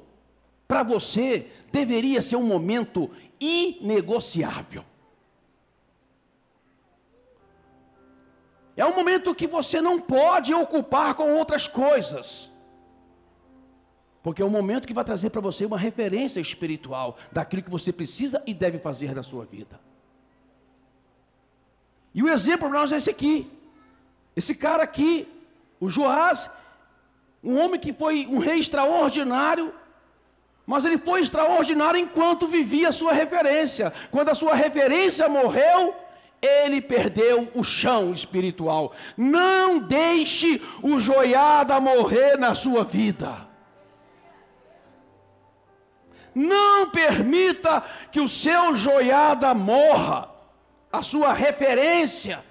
para 0.68 0.84
você 0.84 1.48
deveria 1.72 2.22
ser 2.22 2.36
um 2.36 2.44
momento 2.44 3.10
inegociável. 3.40 4.84
É 8.76 8.86
um 8.86 8.96
momento 8.96 9.34
que 9.34 9.48
você 9.48 9.82
não 9.82 10.00
pode 10.00 10.54
ocupar 10.54 11.16
com 11.16 11.34
outras 11.34 11.68
coisas. 11.68 12.52
Porque 14.22 14.42
é 14.42 14.46
um 14.46 14.50
momento 14.50 14.88
que 14.88 14.94
vai 14.94 15.04
trazer 15.04 15.30
para 15.30 15.42
você 15.42 15.66
uma 15.66 15.78
referência 15.78 16.40
espiritual 16.40 17.18
daquilo 17.32 17.64
que 17.64 17.72
você 17.72 17.92
precisa 17.92 18.44
e 18.46 18.54
deve 18.54 18.78
fazer 18.78 19.16
na 19.16 19.24
sua 19.24 19.46
vida. 19.46 19.80
E 22.14 22.22
o 22.22 22.30
exemplo 22.30 22.70
para 22.70 22.80
nós 22.80 22.92
é 22.92 22.98
esse 22.98 23.10
aqui. 23.10 23.52
Esse 24.36 24.54
cara 24.54 24.84
aqui, 24.84 25.28
o 25.80 25.90
Joás, 25.90 26.52
um 27.48 27.58
homem 27.64 27.80
que 27.80 27.94
foi 27.94 28.28
um 28.30 28.40
rei 28.40 28.60
extraordinário, 28.60 29.74
mas 30.66 30.84
ele 30.84 30.98
foi 30.98 31.22
extraordinário 31.22 31.98
enquanto 31.98 32.46
vivia 32.46 32.90
a 32.90 32.92
sua 32.92 33.14
referência. 33.14 33.94
Quando 34.12 34.28
a 34.28 34.36
sua 34.36 34.54
referência 34.54 35.30
morreu, 35.30 35.96
ele 36.42 36.82
perdeu 36.82 37.50
o 37.56 37.64
chão 37.64 38.12
espiritual. 38.12 38.92
Não 39.16 39.80
deixe 39.80 40.62
o 40.84 41.00
joiada 41.00 41.80
morrer 41.80 42.38
na 42.38 42.54
sua 42.54 42.84
vida. 42.84 43.48
Não 46.36 46.90
permita 46.90 47.82
que 48.12 48.20
o 48.20 48.28
seu 48.28 48.76
joiada 48.76 49.54
morra, 49.54 50.30
a 50.92 51.02
sua 51.02 51.32
referência. 51.32 52.44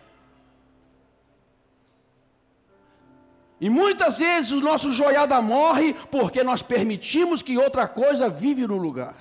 E 3.61 3.71
muitas 3.71 4.19
vezes 4.19 4.53
o 4.53 4.61
nosso 4.61 4.91
joiada 4.91 5.41
morre 5.41 5.95
porque 6.11 6.43
nós 6.45 6.63
permitimos 6.63 7.43
que 7.43 7.57
outra 7.57 7.89
coisa 7.89 8.29
vive 8.29 8.67
no 8.67 8.77
lugar. 8.77 9.17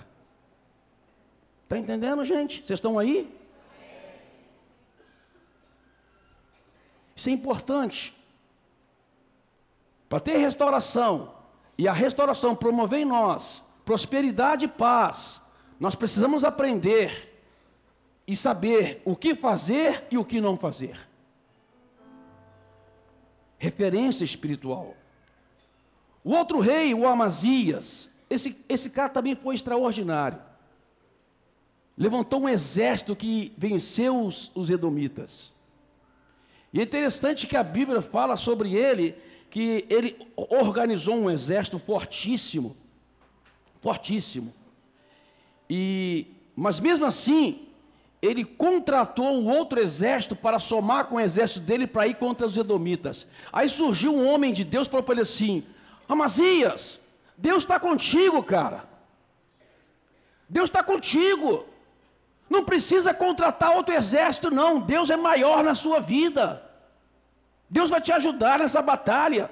Está 1.63 1.77
entendendo, 1.77 2.23
gente? 2.23 2.57
Vocês 2.57 2.77
estão 2.77 2.99
aí? 2.99 3.33
Isso 7.15 7.29
é 7.29 7.31
importante. 7.31 8.13
Para 10.09 10.19
ter 10.19 10.37
restauração, 10.37 11.33
e 11.77 11.87
a 11.87 11.93
restauração 11.93 12.55
promover 12.55 12.99
em 12.99 13.05
nós 13.05 13.63
prosperidade 13.83 14.65
e 14.65 14.67
paz, 14.67 15.41
nós 15.79 15.93
precisamos 15.93 16.43
aprender 16.43 17.33
e 18.27 18.35
saber 18.35 19.01
o 19.05 19.15
que 19.15 19.35
fazer 19.35 20.07
e 20.09 20.17
o 20.17 20.25
que 20.25 20.41
não 20.41 20.57
fazer. 20.57 20.97
Referência 23.57 24.23
espiritual. 24.23 24.95
O 26.23 26.31
outro 26.31 26.59
rei, 26.59 26.93
o 26.93 27.07
Amazias, 27.07 28.11
esse, 28.29 28.57
esse 28.67 28.89
cara 28.89 29.09
também 29.09 29.35
foi 29.35 29.55
extraordinário. 29.55 30.39
Levantou 31.97 32.41
um 32.41 32.49
exército 32.49 33.15
que 33.15 33.53
venceu 33.57 34.25
os, 34.25 34.51
os 34.53 34.69
edomitas. 34.69 35.53
E 36.73 36.79
é 36.79 36.83
interessante 36.83 37.47
que 37.47 37.55
a 37.55 37.63
Bíblia 37.63 38.01
fala 38.01 38.35
sobre 38.35 38.75
ele, 38.75 39.15
que 39.49 39.85
ele 39.89 40.17
organizou 40.35 41.15
um 41.15 41.31
exército 41.31 41.79
fortíssimo, 41.79 42.75
fortíssimo. 43.79 44.53
E, 45.69 46.27
mas 46.53 46.79
mesmo 46.79 47.05
assim, 47.05 47.64
ele 48.25 48.43
contratou 48.43 49.27
um 49.27 49.47
outro 49.47 49.79
exército 49.79 50.35
para 50.35 50.59
somar 50.59 51.05
com 51.05 51.15
o 51.15 51.19
exército 51.19 51.59
dele 51.59 51.85
para 51.85 52.07
ir 52.07 52.15
contra 52.15 52.47
os 52.47 52.57
edomitas. 52.57 53.27
Aí 53.51 53.69
surgiu 53.69 54.15
um 54.15 54.27
homem 54.27 54.53
de 54.53 54.63
Deus 54.63 54.87
para 54.87 55.03
ele 55.11 55.21
assim: 55.21 55.63
Amazias, 56.07 57.01
Deus 57.37 57.63
está 57.63 57.79
contigo, 57.79 58.41
cara. 58.43 58.83
Deus 60.47 60.69
está 60.69 60.83
contigo. 60.83 61.65
Não 62.49 62.63
precisa 62.63 63.13
contratar 63.13 63.75
outro 63.75 63.93
exército, 63.95 64.51
não. 64.51 64.79
Deus 64.79 65.09
é 65.09 65.17
maior 65.17 65.63
na 65.63 65.75
sua 65.75 65.99
vida. 65.99 66.61
Deus 67.69 67.89
vai 67.89 67.99
te 67.99 68.11
ajudar 68.11 68.59
nessa 68.59 68.81
batalha. 68.81 69.49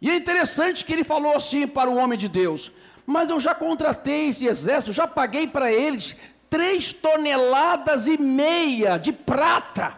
E 0.00 0.10
é 0.10 0.16
interessante 0.16 0.84
que 0.84 0.92
ele 0.92 1.04
falou 1.04 1.36
assim 1.36 1.66
para 1.66 1.88
o 1.88 1.96
homem 1.96 2.18
de 2.18 2.28
Deus: 2.28 2.70
Mas 3.06 3.30
eu 3.30 3.40
já 3.40 3.54
contratei 3.54 4.28
esse 4.28 4.46
exército, 4.46 4.92
já 4.92 5.06
paguei 5.06 5.46
para 5.46 5.72
eles 5.72 6.16
três 6.52 6.92
toneladas 6.92 8.06
e 8.06 8.18
meia 8.18 8.98
de 8.98 9.10
prata. 9.10 9.96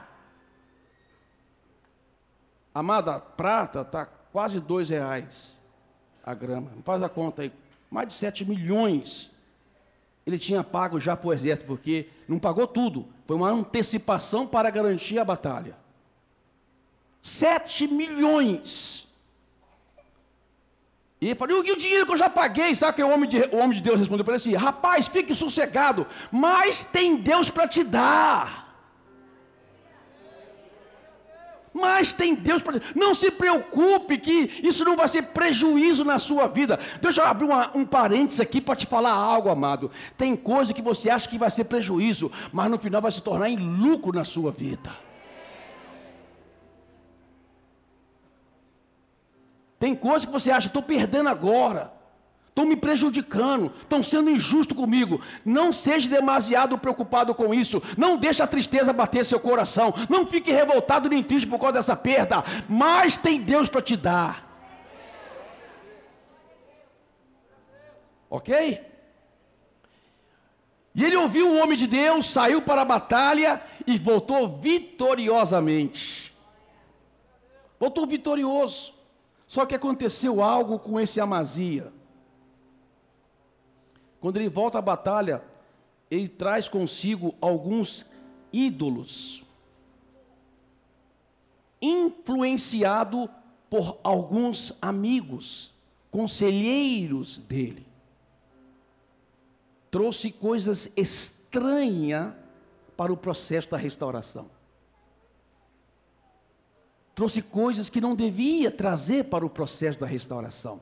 Amada, 2.72 3.16
a 3.16 3.18
prata 3.18 3.80
está 3.80 4.06
quase 4.06 4.60
dois 4.60 4.88
reais 4.88 5.58
a 6.24 6.32
grama. 6.32 6.70
Faz 6.84 7.02
a 7.02 7.08
conta 7.08 7.42
aí. 7.42 7.52
Mais 7.90 8.06
de 8.06 8.14
sete 8.14 8.44
milhões 8.44 9.32
ele 10.24 10.38
tinha 10.38 10.62
pago 10.62 11.00
já 11.00 11.16
para 11.16 11.28
o 11.28 11.32
exército, 11.32 11.66
porque 11.66 12.08
não 12.28 12.38
pagou 12.38 12.68
tudo. 12.68 13.08
Foi 13.26 13.36
uma 13.36 13.50
antecipação 13.50 14.46
para 14.46 14.70
garantir 14.70 15.18
a 15.18 15.24
batalha. 15.24 15.76
Sete 17.20 17.88
milhões. 17.88 19.03
E 21.20 21.34
falou, 21.34 21.64
e 21.64 21.72
o 21.72 21.76
dinheiro 21.76 22.04
que 22.04 22.12
eu 22.12 22.18
já 22.18 22.28
paguei? 22.28 22.74
Sabe 22.74 22.96
que 22.96 23.02
o 23.02 23.08
homem 23.08 23.28
de, 23.28 23.38
o 23.52 23.56
homem 23.56 23.76
de 23.76 23.82
Deus 23.82 23.98
respondeu 23.98 24.24
para 24.24 24.34
ele 24.34 24.42
assim: 24.42 24.54
Rapaz, 24.54 25.06
fique 25.06 25.34
sossegado, 25.34 26.06
mas 26.30 26.84
tem 26.84 27.16
Deus 27.16 27.50
para 27.50 27.68
te 27.68 27.82
dar. 27.82 28.64
Mas 31.74 32.12
tem 32.12 32.36
Deus 32.36 32.62
para. 32.62 32.80
Não 32.94 33.14
se 33.16 33.32
preocupe 33.32 34.16
que 34.16 34.60
isso 34.62 34.84
não 34.84 34.94
vai 34.94 35.08
ser 35.08 35.22
prejuízo 35.22 36.04
na 36.04 36.20
sua 36.20 36.46
vida. 36.46 36.78
Deixa 37.02 37.20
eu 37.20 37.26
abrir 37.26 37.46
uma, 37.46 37.76
um 37.76 37.84
parênteses 37.84 38.38
aqui 38.38 38.60
para 38.60 38.76
te 38.76 38.86
falar 38.86 39.10
algo, 39.10 39.48
amado. 39.48 39.90
Tem 40.16 40.36
coisa 40.36 40.72
que 40.72 40.80
você 40.80 41.10
acha 41.10 41.28
que 41.28 41.36
vai 41.36 41.50
ser 41.50 41.64
prejuízo, 41.64 42.30
mas 42.52 42.70
no 42.70 42.78
final 42.78 43.02
vai 43.02 43.10
se 43.10 43.20
tornar 43.20 43.48
em 43.48 43.56
lucro 43.56 44.12
na 44.12 44.24
sua 44.24 44.52
vida. 44.52 44.90
Tem 49.84 49.94
coisas 49.94 50.24
que 50.24 50.32
você 50.32 50.50
acha, 50.50 50.68
estou 50.68 50.82
perdendo 50.82 51.28
agora, 51.28 51.92
estão 52.48 52.64
me 52.64 52.74
prejudicando, 52.74 53.70
estão 53.82 54.02
sendo 54.02 54.30
injusto 54.30 54.74
comigo. 54.74 55.20
Não 55.44 55.74
seja 55.74 56.08
demasiado 56.08 56.78
preocupado 56.78 57.34
com 57.34 57.52
isso. 57.52 57.82
Não 57.94 58.16
deixe 58.16 58.42
a 58.42 58.46
tristeza 58.46 58.94
bater 58.94 59.26
seu 59.26 59.38
coração. 59.38 59.92
Não 60.08 60.26
fique 60.26 60.50
revoltado 60.50 61.10
nem 61.10 61.22
triste 61.22 61.46
por 61.46 61.58
causa 61.58 61.74
dessa 61.74 61.94
perda. 61.94 62.42
Mas 62.66 63.18
tem 63.18 63.42
Deus 63.42 63.68
para 63.68 63.82
te 63.82 63.94
dar. 63.94 64.48
Ok? 68.30 68.80
E 70.94 71.04
ele 71.04 71.16
ouviu 71.16 71.50
o 71.50 71.58
homem 71.58 71.76
de 71.76 71.86
Deus, 71.86 72.30
saiu 72.30 72.62
para 72.62 72.80
a 72.80 72.86
batalha 72.86 73.60
e 73.86 73.98
voltou 73.98 74.58
vitoriosamente. 74.58 76.34
Voltou 77.78 78.06
vitorioso. 78.06 78.93
Só 79.54 79.64
que 79.64 79.76
aconteceu 79.76 80.42
algo 80.42 80.80
com 80.80 80.98
esse 80.98 81.20
Amazia. 81.20 81.92
Quando 84.20 84.36
ele 84.36 84.48
volta 84.48 84.78
à 84.78 84.82
batalha, 84.82 85.44
ele 86.10 86.28
traz 86.28 86.68
consigo 86.68 87.36
alguns 87.40 88.04
ídolos, 88.52 89.44
influenciado 91.80 93.30
por 93.70 93.96
alguns 94.02 94.76
amigos, 94.82 95.72
conselheiros 96.10 97.38
dele. 97.38 97.86
Trouxe 99.88 100.32
coisas 100.32 100.90
estranhas 100.96 102.34
para 102.96 103.12
o 103.12 103.16
processo 103.16 103.70
da 103.70 103.76
restauração 103.76 104.53
trouxe 107.14 107.40
coisas 107.40 107.88
que 107.88 108.00
não 108.00 108.14
devia 108.14 108.70
trazer 108.70 109.24
para 109.24 109.46
o 109.46 109.50
processo 109.50 109.98
da 109.98 110.06
restauração. 110.06 110.80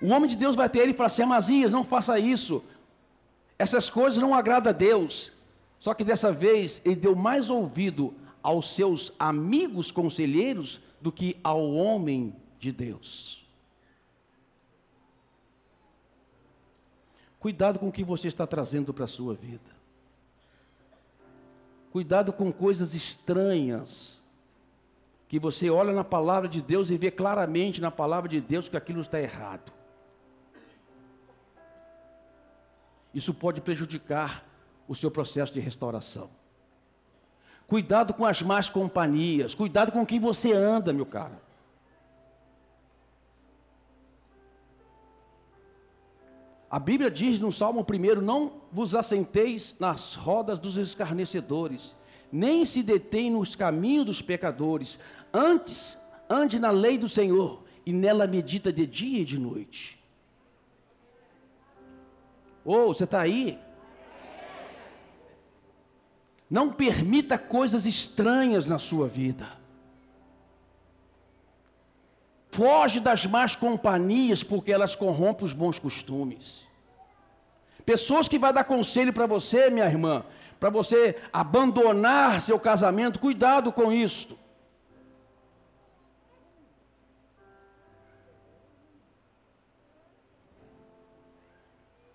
O 0.00 0.08
homem 0.08 0.28
de 0.28 0.36
Deus 0.36 0.56
vai 0.56 0.68
ter 0.68 0.80
ele 0.80 0.92
e 0.92 0.94
fala 0.94 1.06
assim: 1.06 1.22
Amazias, 1.22 1.72
não 1.72 1.84
faça 1.84 2.18
isso. 2.18 2.62
Essas 3.58 3.88
coisas 3.88 4.20
não 4.20 4.34
agradam 4.34 4.70
a 4.70 4.72
Deus. 4.72 5.32
Só 5.78 5.94
que 5.94 6.04
dessa 6.04 6.32
vez 6.32 6.80
ele 6.84 6.96
deu 6.96 7.14
mais 7.14 7.50
ouvido 7.50 8.14
aos 8.42 8.74
seus 8.74 9.12
amigos 9.18 9.90
conselheiros 9.90 10.80
do 11.00 11.12
que 11.12 11.38
ao 11.42 11.72
homem 11.72 12.34
de 12.58 12.72
Deus. 12.72 13.44
Cuidado 17.38 17.78
com 17.78 17.88
o 17.88 17.92
que 17.92 18.02
você 18.02 18.28
está 18.28 18.46
trazendo 18.46 18.92
para 18.94 19.04
a 19.04 19.08
sua 19.08 19.34
vida. 19.34 19.73
Cuidado 21.94 22.32
com 22.32 22.50
coisas 22.50 22.92
estranhas. 22.92 24.20
Que 25.28 25.38
você 25.38 25.70
olha 25.70 25.92
na 25.92 26.02
palavra 26.02 26.48
de 26.48 26.60
Deus 26.60 26.90
e 26.90 26.96
vê 26.96 27.08
claramente 27.08 27.80
na 27.80 27.88
palavra 27.88 28.28
de 28.28 28.40
Deus 28.40 28.68
que 28.68 28.76
aquilo 28.76 29.00
está 29.00 29.20
errado. 29.20 29.72
Isso 33.14 33.32
pode 33.32 33.60
prejudicar 33.60 34.44
o 34.88 34.94
seu 34.96 35.08
processo 35.08 35.52
de 35.52 35.60
restauração. 35.60 36.28
Cuidado 37.68 38.12
com 38.12 38.26
as 38.26 38.42
más 38.42 38.68
companhias, 38.68 39.54
cuidado 39.54 39.92
com 39.92 40.04
quem 40.04 40.18
você 40.18 40.52
anda, 40.52 40.92
meu 40.92 41.06
cara. 41.06 41.40
A 46.74 46.80
Bíblia 46.80 47.08
diz 47.08 47.38
no 47.38 47.52
Salmo 47.52 47.86
1: 47.88 48.20
Não 48.20 48.54
vos 48.72 48.96
assenteis 48.96 49.76
nas 49.78 50.16
rodas 50.16 50.58
dos 50.58 50.76
escarnecedores, 50.76 51.94
nem 52.32 52.64
se 52.64 52.82
detém 52.82 53.30
nos 53.30 53.54
caminhos 53.54 54.06
dos 54.06 54.20
pecadores, 54.20 54.98
antes 55.32 55.96
ande 56.28 56.58
na 56.58 56.72
lei 56.72 56.98
do 56.98 57.08
Senhor, 57.08 57.62
e 57.86 57.92
nela 57.92 58.26
medita 58.26 58.72
de 58.72 58.88
dia 58.88 59.20
e 59.20 59.24
de 59.24 59.38
noite. 59.38 60.02
Ô, 62.64 62.74
oh, 62.74 62.86
você 62.88 63.04
está 63.04 63.20
aí? 63.20 63.56
Não 66.50 66.72
permita 66.72 67.38
coisas 67.38 67.86
estranhas 67.86 68.66
na 68.66 68.80
sua 68.80 69.06
vida. 69.06 69.63
Foge 72.54 73.00
das 73.00 73.26
más 73.26 73.56
companhias, 73.56 74.44
porque 74.44 74.70
elas 74.70 74.94
corrompem 74.94 75.44
os 75.44 75.52
bons 75.52 75.76
costumes. 75.76 76.64
Pessoas 77.84 78.28
que 78.28 78.38
vai 78.38 78.52
dar 78.52 78.62
conselho 78.62 79.12
para 79.12 79.26
você, 79.26 79.70
minha 79.70 79.86
irmã, 79.86 80.24
para 80.60 80.70
você 80.70 81.20
abandonar 81.32 82.40
seu 82.40 82.60
casamento, 82.60 83.18
cuidado 83.18 83.72
com 83.72 83.90
isto. 83.90 84.38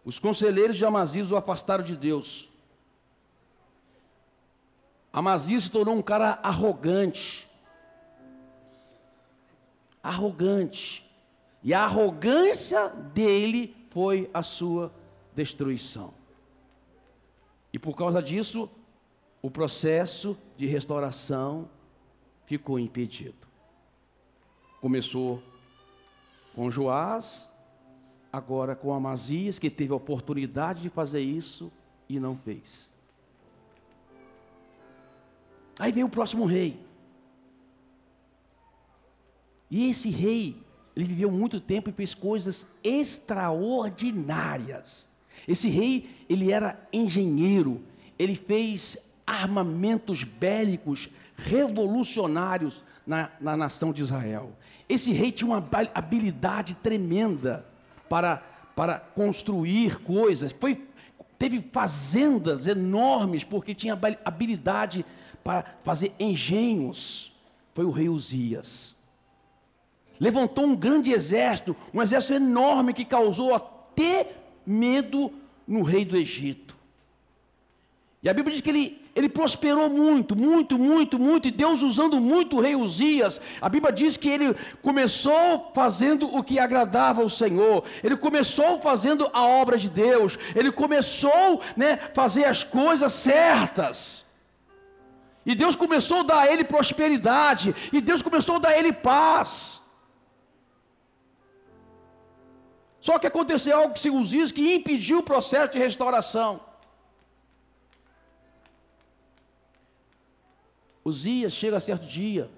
Os 0.05 0.19
conselheiros 0.19 0.77
de 0.77 0.85
Amazias 0.85 1.31
o 1.31 1.35
afastaram 1.35 1.83
de 1.83 1.97
Deus. 1.97 2.47
Amazias 5.11 5.63
se 5.63 5.69
tornou 5.69 5.95
um 5.95 6.01
cara 6.01 6.39
arrogante. 6.41 7.48
Arrogante. 10.01 11.05
E 11.63 11.73
a 11.73 11.83
arrogância 11.83 12.87
dele 12.87 13.75
foi 13.89 14.29
a 14.33 14.41
sua 14.41 14.93
destruição. 15.35 16.13
E 17.71 17.77
por 17.77 17.95
causa 17.95 18.21
disso, 18.21 18.69
o 19.41 19.49
processo 19.49 20.37
de 20.57 20.65
restauração 20.65 21.69
ficou 22.45 22.79
impedido. 22.79 23.47
Começou 24.81 25.41
com 26.55 26.71
Joás, 26.71 27.49
agora 28.31 28.75
com 28.75 28.93
Amazias, 28.93 29.59
que 29.59 29.69
teve 29.69 29.93
a 29.93 29.95
oportunidade 29.95 30.81
de 30.81 30.89
fazer 30.89 31.21
isso 31.21 31.71
e 32.07 32.19
não 32.19 32.35
fez. 32.37 32.91
Aí 35.77 35.91
veio 35.91 36.07
o 36.07 36.09
próximo 36.09 36.45
rei. 36.45 36.88
E 39.69 39.89
esse 39.89 40.09
rei, 40.09 40.55
ele 40.95 41.03
viveu 41.05 41.29
muito 41.31 41.59
tempo 41.59 41.89
e 41.89 41.93
fez 41.93 42.13
coisas 42.13 42.65
extraordinárias. 42.83 45.09
Esse 45.47 45.69
rei, 45.69 46.09
ele 46.27 46.51
era 46.51 46.85
engenheiro, 46.91 47.81
ele 48.17 48.35
fez 48.35 48.97
armamentos 49.25 50.23
bélicos 50.23 51.09
revolucionários 51.35 52.83
na, 53.05 53.29
na 53.39 53.55
nação 53.55 53.93
de 53.93 54.01
Israel. 54.01 54.57
Esse 54.87 55.11
rei 55.11 55.31
tinha 55.31 55.47
uma 55.47 55.63
habilidade 55.93 56.73
tremenda 56.75 57.65
para, 58.09 58.37
para 58.75 58.99
construir 58.99 59.99
coisas. 59.99 60.51
Foi, 60.51 60.83
teve 61.37 61.63
fazendas 61.71 62.65
enormes, 62.65 63.43
porque 63.43 63.75
tinha 63.75 63.97
habilidade 64.25 65.05
para 65.43 65.63
fazer 65.83 66.11
engenhos. 66.19 67.31
Foi 67.73 67.85
o 67.85 67.91
rei 67.91 68.09
Uzias. 68.09 68.95
Levantou 70.19 70.65
um 70.65 70.75
grande 70.75 71.11
exército, 71.11 71.75
um 71.93 72.01
exército 72.01 72.33
enorme 72.33 72.93
que 72.93 73.05
causou 73.05 73.55
até 73.55 74.27
medo 74.65 75.31
no 75.67 75.81
rei 75.81 76.03
do 76.03 76.17
Egito. 76.17 76.75
E 78.21 78.29
a 78.29 78.33
Bíblia 78.33 78.53
diz 78.53 78.61
que 78.61 78.69
ele 78.69 78.99
ele 79.19 79.27
prosperou 79.27 79.89
muito, 79.89 80.33
muito, 80.33 80.79
muito, 80.79 81.19
muito, 81.19 81.47
e 81.47 81.51
Deus 81.51 81.81
usando 81.81 82.21
muito 82.21 82.55
o 82.55 82.61
rei 82.61 82.73
Uzias. 82.73 83.41
A 83.59 83.67
Bíblia 83.67 83.91
diz 83.91 84.15
que 84.15 84.29
ele 84.29 84.55
começou 84.81 85.71
fazendo 85.75 86.33
o 86.33 86.41
que 86.41 86.57
agradava 86.57 87.21
ao 87.21 87.27
Senhor, 87.27 87.83
ele 88.01 88.15
começou 88.15 88.79
fazendo 88.79 89.29
a 89.33 89.45
obra 89.45 89.77
de 89.77 89.89
Deus, 89.89 90.39
ele 90.55 90.71
começou 90.71 91.61
né, 91.75 91.97
fazer 92.13 92.45
as 92.45 92.63
coisas 92.63 93.11
certas. 93.11 94.23
E 95.45 95.53
Deus 95.53 95.75
começou 95.75 96.19
a 96.19 96.23
dar 96.23 96.39
a 96.39 96.53
ele 96.53 96.63
prosperidade, 96.63 97.75
e 97.91 97.99
Deus 97.99 98.21
começou 98.21 98.55
a 98.55 98.59
dar 98.59 98.69
a 98.69 98.79
ele 98.79 98.93
paz. 98.93 99.81
Só 103.09 103.17
que 103.17 103.25
aconteceu 103.25 103.75
algo 103.75 103.95
que 103.95 103.99
se 103.99 104.09
Uzias 104.11 104.51
que 104.51 104.75
impediu 104.75 105.17
o 105.17 105.23
processo 105.23 105.71
de 105.71 105.79
restauração. 105.79 106.61
Uzias 111.03 111.53
chega 111.53 111.77
a 111.77 111.79
certo 111.79 112.05
dia, 112.05 112.51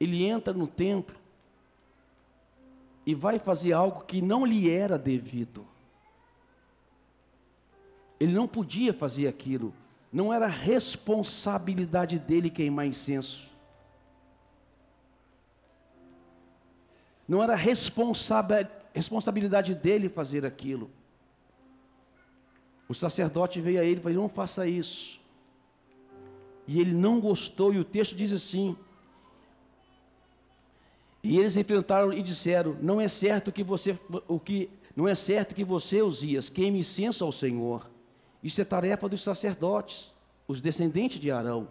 ele 0.00 0.24
entra 0.24 0.54
no 0.54 0.66
templo 0.66 1.14
e 3.04 3.14
vai 3.14 3.38
fazer 3.38 3.74
algo 3.74 4.06
que 4.06 4.22
não 4.22 4.46
lhe 4.46 4.70
era 4.70 4.96
devido. 4.96 5.66
Ele 8.18 8.32
não 8.32 8.48
podia 8.48 8.94
fazer 8.94 9.28
aquilo, 9.28 9.74
não 10.10 10.32
era 10.32 10.46
responsabilidade 10.46 12.18
dele 12.18 12.48
queimar 12.48 12.86
incenso. 12.86 13.49
Não 17.30 17.42
era 17.42 17.54
responsabilidade 17.54 19.74
dele 19.74 20.08
fazer 20.08 20.44
aquilo. 20.44 20.90
O 22.88 22.94
sacerdote 22.94 23.60
veio 23.60 23.80
a 23.80 23.84
ele 23.84 24.00
e 24.00 24.02
falou: 24.02 24.22
Não 24.22 24.28
faça 24.28 24.66
isso 24.66 25.20
e 26.72 26.80
ele 26.80 26.94
não 26.94 27.20
gostou, 27.20 27.74
e 27.74 27.80
o 27.80 27.84
texto 27.84 28.14
diz 28.14 28.32
assim: 28.32 28.76
E 31.20 31.36
eles 31.36 31.56
enfrentaram 31.56 32.12
e 32.12 32.22
disseram: 32.22 32.76
Não 32.80 33.00
é 33.00 33.08
certo 33.08 33.50
que 33.50 33.64
você 33.64 33.98
o 34.28 34.38
que 34.38 34.70
não 34.94 35.08
é 35.08 35.16
certo 35.16 35.52
que 35.52 35.64
você, 35.64 36.00
Uzias, 36.00 36.48
queime 36.48 36.78
incenso 36.78 37.24
ao 37.24 37.32
Senhor. 37.32 37.90
Isso 38.40 38.60
é 38.60 38.64
tarefa 38.64 39.08
dos 39.08 39.20
sacerdotes, 39.20 40.14
os 40.46 40.60
descendentes 40.60 41.18
de 41.18 41.28
Arão, 41.28 41.66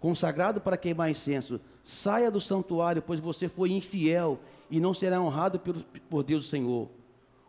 consagrado 0.00 0.60
para 0.60 0.76
queimar 0.76 1.10
incenso. 1.10 1.60
Saia 1.82 2.30
do 2.30 2.40
santuário, 2.40 3.02
pois 3.02 3.20
você 3.20 3.48
foi 3.48 3.72
infiel 3.72 4.38
e 4.70 4.78
não 4.78 4.92
será 4.92 5.20
honrado 5.20 5.58
por, 5.58 5.74
por 6.08 6.22
Deus 6.22 6.46
o 6.46 6.48
Senhor. 6.48 6.88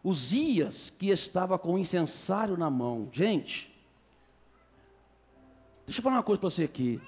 Uzias, 0.03 0.89
que 0.89 1.09
estava 1.09 1.59
com 1.59 1.73
o 1.73 1.79
incensário 1.79 2.57
na 2.57 2.69
mão, 2.69 3.09
gente, 3.11 3.69
Deixa 5.89 6.01
eu 6.01 6.03
falar 6.03 6.17
uma 6.17 6.23
coisa 6.23 6.39
para 6.39 6.51
você 6.51 6.65
aqui. 6.65 7.01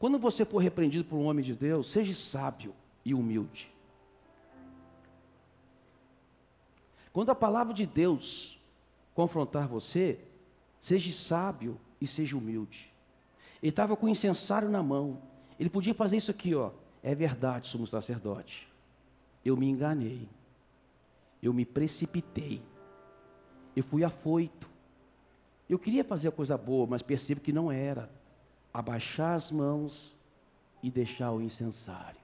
Quando 0.00 0.18
você 0.18 0.44
for 0.44 0.58
repreendido 0.58 1.04
por 1.04 1.14
um 1.14 1.26
homem 1.26 1.44
de 1.44 1.54
Deus, 1.54 1.88
seja 1.88 2.12
sábio 2.12 2.74
e 3.04 3.14
humilde. 3.14 3.70
Quando 7.12 7.30
a 7.30 7.36
palavra 7.36 7.72
de 7.72 7.86
Deus 7.86 8.60
confrontar 9.14 9.68
você, 9.68 10.18
seja 10.80 11.12
sábio 11.12 11.80
e 12.00 12.06
seja 12.08 12.36
humilde. 12.36 12.92
Ele 13.64 13.70
estava 13.70 13.96
com 13.96 14.04
o 14.04 14.10
incensário 14.10 14.68
na 14.68 14.82
mão. 14.82 15.22
Ele 15.58 15.70
podia 15.70 15.94
fazer 15.94 16.18
isso 16.18 16.30
aqui, 16.30 16.54
ó. 16.54 16.70
É 17.02 17.14
verdade, 17.14 17.66
somos 17.66 17.88
sacerdote. 17.88 18.68
Eu 19.42 19.56
me 19.56 19.66
enganei. 19.66 20.28
Eu 21.42 21.54
me 21.54 21.64
precipitei. 21.64 22.60
Eu 23.74 23.82
fui 23.82 24.04
afoito. 24.04 24.68
Eu 25.66 25.78
queria 25.78 26.04
fazer 26.04 26.28
a 26.28 26.32
coisa 26.32 26.58
boa, 26.58 26.86
mas 26.86 27.00
percebo 27.00 27.40
que 27.40 27.54
não 27.54 27.72
era. 27.72 28.10
Abaixar 28.70 29.34
as 29.34 29.50
mãos 29.50 30.14
e 30.82 30.90
deixar 30.90 31.32
o 31.32 31.40
incensário. 31.40 32.20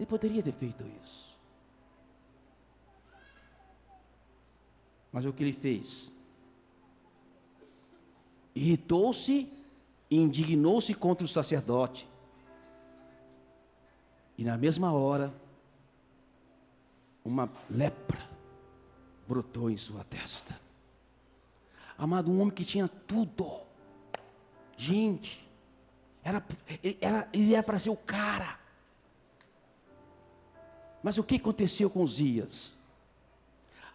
Ele 0.00 0.06
poderia 0.06 0.42
ter 0.42 0.52
feito 0.52 0.84
isso. 1.00 1.38
Mas 5.12 5.24
o 5.24 5.32
que 5.32 5.44
ele 5.44 5.52
fez? 5.52 6.10
Irritou-se 8.52 9.61
e 10.12 10.16
indignou-se 10.16 10.92
contra 10.92 11.24
o 11.24 11.28
sacerdote. 11.28 12.06
E 14.36 14.44
na 14.44 14.58
mesma 14.58 14.92
hora, 14.92 15.32
uma 17.24 17.50
lepra 17.70 18.20
brotou 19.26 19.70
em 19.70 19.76
sua 19.78 20.04
testa. 20.04 20.60
Amado, 21.96 22.30
um 22.30 22.42
homem 22.42 22.52
que 22.52 22.62
tinha 22.62 22.86
tudo. 22.88 23.62
Gente, 24.76 25.48
era, 26.22 26.44
era, 27.00 27.26
ele 27.32 27.54
era 27.54 27.62
para 27.62 27.78
ser 27.78 27.88
o 27.88 27.96
cara. 27.96 28.60
Mas 31.02 31.16
o 31.16 31.24
que 31.24 31.36
aconteceu 31.36 31.88
com 31.88 32.02
os 32.02 32.16
dias? 32.16 32.76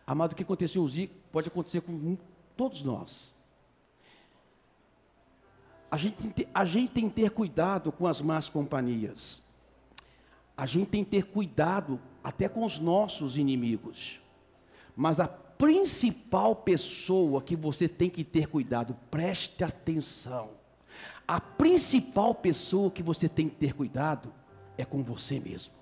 Amado, 0.08 0.32
o 0.32 0.36
que 0.36 0.41
aconteceu 0.41 0.82
com 0.82 0.88
os 0.88 0.93
dias 0.93 1.12
pode 1.32 1.47
acontecer 1.47 1.82
com 1.82 2.17
todos 2.56 2.82
nós. 2.82 3.37
A 5.89 5.97
gente, 5.97 6.47
a 6.54 6.65
gente 6.65 6.91
tem 6.91 7.10
que 7.10 7.15
ter 7.15 7.30
cuidado 7.32 7.91
com 7.91 8.08
as 8.08 8.21
más 8.21 8.50
companhias. 8.50 9.41
A 10.56 10.65
gente 10.65 10.88
tem 10.89 11.04
que 11.04 11.12
ter 11.12 11.23
cuidado 11.23 12.00
até 12.23 12.50
com 12.50 12.65
os 12.65 12.78
nossos 12.78 13.38
inimigos. 13.38 14.19
Mas 14.95 15.19
a 15.19 15.28
principal 15.28 16.56
pessoa 16.56 17.41
que 17.41 17.56
você 17.56 17.88
tem 17.88 18.10
que 18.10 18.23
ter 18.23 18.47
cuidado, 18.47 18.97
preste 19.10 19.63
atenção. 19.63 20.52
A 21.28 21.39
principal 21.39 22.34
pessoa 22.34 22.91
que 22.91 23.04
você 23.04 23.30
tem 23.30 23.47
que 23.47 23.56
ter 23.56 23.73
cuidado 23.73 24.34
é 24.78 24.84
com 24.84 25.04
você 25.04 25.39
mesmo. 25.39 25.73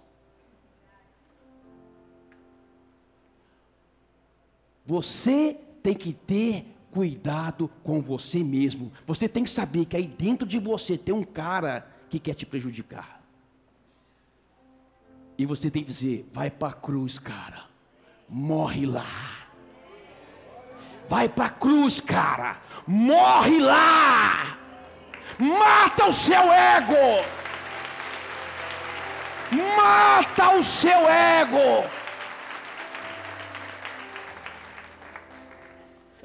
Você 4.85 5.57
tem 5.81 5.95
que 5.95 6.13
ter 6.13 6.74
cuidado 6.95 7.69
com 7.83 7.99
você 7.99 8.41
mesmo. 8.41 8.89
Você 9.05 9.27
tem 9.27 9.43
que 9.43 9.49
saber 9.49 9.83
que 9.83 9.97
aí 9.97 10.07
dentro 10.07 10.47
de 10.47 10.57
você 10.57 10.97
tem 10.97 11.13
um 11.13 11.25
cara 11.25 11.85
que 12.09 12.17
quer 12.17 12.33
te 12.33 12.45
prejudicar. 12.45 13.21
E 15.37 15.45
você 15.45 15.69
tem 15.69 15.83
que 15.83 15.91
dizer: 15.91 16.25
vai 16.31 16.49
para 16.49 16.69
a 16.69 16.73
cruz, 16.73 17.19
cara. 17.19 17.65
Morre 18.29 18.85
lá. 18.85 19.05
Vai 21.09 21.27
para 21.27 21.47
a 21.47 21.49
cruz, 21.49 21.99
cara. 21.99 22.61
Morre 22.87 23.59
lá. 23.59 24.57
Mata 25.37 26.07
o 26.07 26.13
seu 26.13 26.49
ego. 26.49 27.25
Mata 29.51 30.51
o 30.51 30.63
seu 30.63 31.09
ego. 31.09 32.04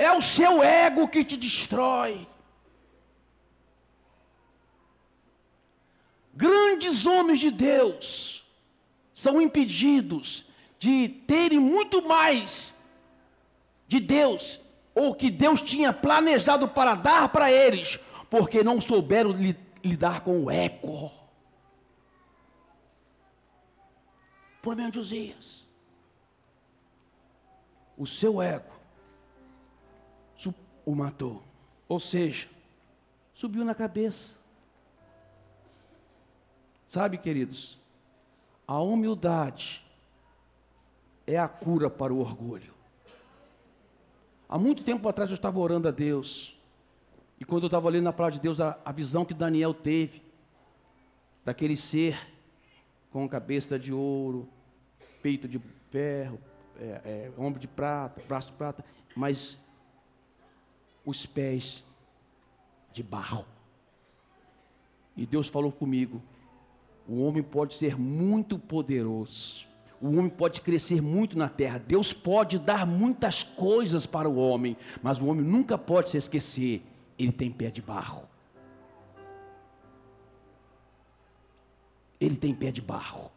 É 0.00 0.10
o 0.10 0.22
seu 0.22 0.62
ego 0.62 1.06
que 1.06 1.22
te 1.22 1.36
destrói. 1.36 2.26
Grandes 6.32 7.04
homens 7.04 7.38
de 7.38 7.50
Deus 7.50 8.42
são 9.14 9.42
impedidos 9.42 10.46
de 10.78 11.06
terem 11.06 11.58
muito 11.58 12.00
mais 12.00 12.74
de 13.86 14.00
Deus, 14.00 14.58
ou 14.94 15.14
que 15.14 15.30
Deus 15.30 15.60
tinha 15.60 15.92
planejado 15.92 16.66
para 16.66 16.94
dar 16.94 17.28
para 17.28 17.52
eles, 17.52 17.98
porque 18.30 18.64
não 18.64 18.80
souberam 18.80 19.32
li, 19.32 19.54
lidar 19.84 20.22
com 20.22 20.44
o 20.44 20.50
ego. 20.50 21.12
Problema 24.62 24.90
de 24.90 24.96
Josias. 24.96 25.68
O 27.98 28.06
seu 28.06 28.40
ego 28.40 28.80
o 30.85 30.95
matou. 30.95 31.43
Ou 31.88 31.99
seja, 31.99 32.49
subiu 33.35 33.64
na 33.64 33.75
cabeça. 33.75 34.37
Sabe, 36.88 37.19
queridos, 37.19 37.79
a 38.66 38.81
humildade 38.81 39.85
é 41.27 41.38
a 41.38 41.49
cura 41.49 41.88
para 41.88 42.12
o 42.12 42.21
orgulho. 42.21 42.73
Há 44.49 44.59
muito 44.59 44.83
tempo 44.83 45.09
atrás 45.09 45.31
eu 45.31 45.35
estava 45.35 45.61
orando 45.61 45.87
a 45.87 45.93
Deus, 45.93 46.59
e 47.38 47.45
quando 47.45 47.62
eu 47.62 47.69
estava 47.69 47.88
lendo 47.88 48.05
na 48.05 48.12
palavra 48.12 48.37
de 48.37 48.43
Deus, 48.43 48.61
a, 48.61 48.79
a 48.85 48.90
visão 48.90 49.25
que 49.25 49.33
Daniel 49.33 49.73
teve, 49.73 50.23
daquele 51.45 51.77
ser 51.77 52.19
com 53.11 53.29
cabeça 53.29 53.79
de 53.79 53.93
ouro, 53.93 54.49
peito 55.23 55.47
de 55.49 55.61
ferro, 55.90 56.40
é, 56.79 57.01
é, 57.05 57.33
ombro 57.38 57.61
de 57.61 57.69
prata, 57.69 58.23
braço 58.27 58.49
de 58.49 58.55
prata, 58.55 58.85
mas 59.14 59.59
os 61.04 61.26
pés 61.26 61.84
de 62.92 63.02
barro. 63.02 63.46
E 65.16 65.26
Deus 65.26 65.48
falou 65.48 65.72
comigo: 65.72 66.22
o 67.08 67.22
homem 67.22 67.42
pode 67.42 67.74
ser 67.74 67.98
muito 67.98 68.58
poderoso, 68.58 69.66
o 70.00 70.08
homem 70.08 70.30
pode 70.30 70.60
crescer 70.60 71.02
muito 71.02 71.36
na 71.36 71.48
terra, 71.48 71.78
Deus 71.78 72.12
pode 72.12 72.58
dar 72.58 72.86
muitas 72.86 73.42
coisas 73.42 74.06
para 74.06 74.28
o 74.28 74.36
homem, 74.36 74.76
mas 75.02 75.20
o 75.20 75.26
homem 75.26 75.44
nunca 75.44 75.76
pode 75.76 76.10
se 76.10 76.16
esquecer: 76.16 76.82
ele 77.18 77.32
tem 77.32 77.50
pé 77.50 77.70
de 77.70 77.82
barro. 77.82 78.28
Ele 82.20 82.36
tem 82.36 82.54
pé 82.54 82.70
de 82.70 82.82
barro. 82.82 83.30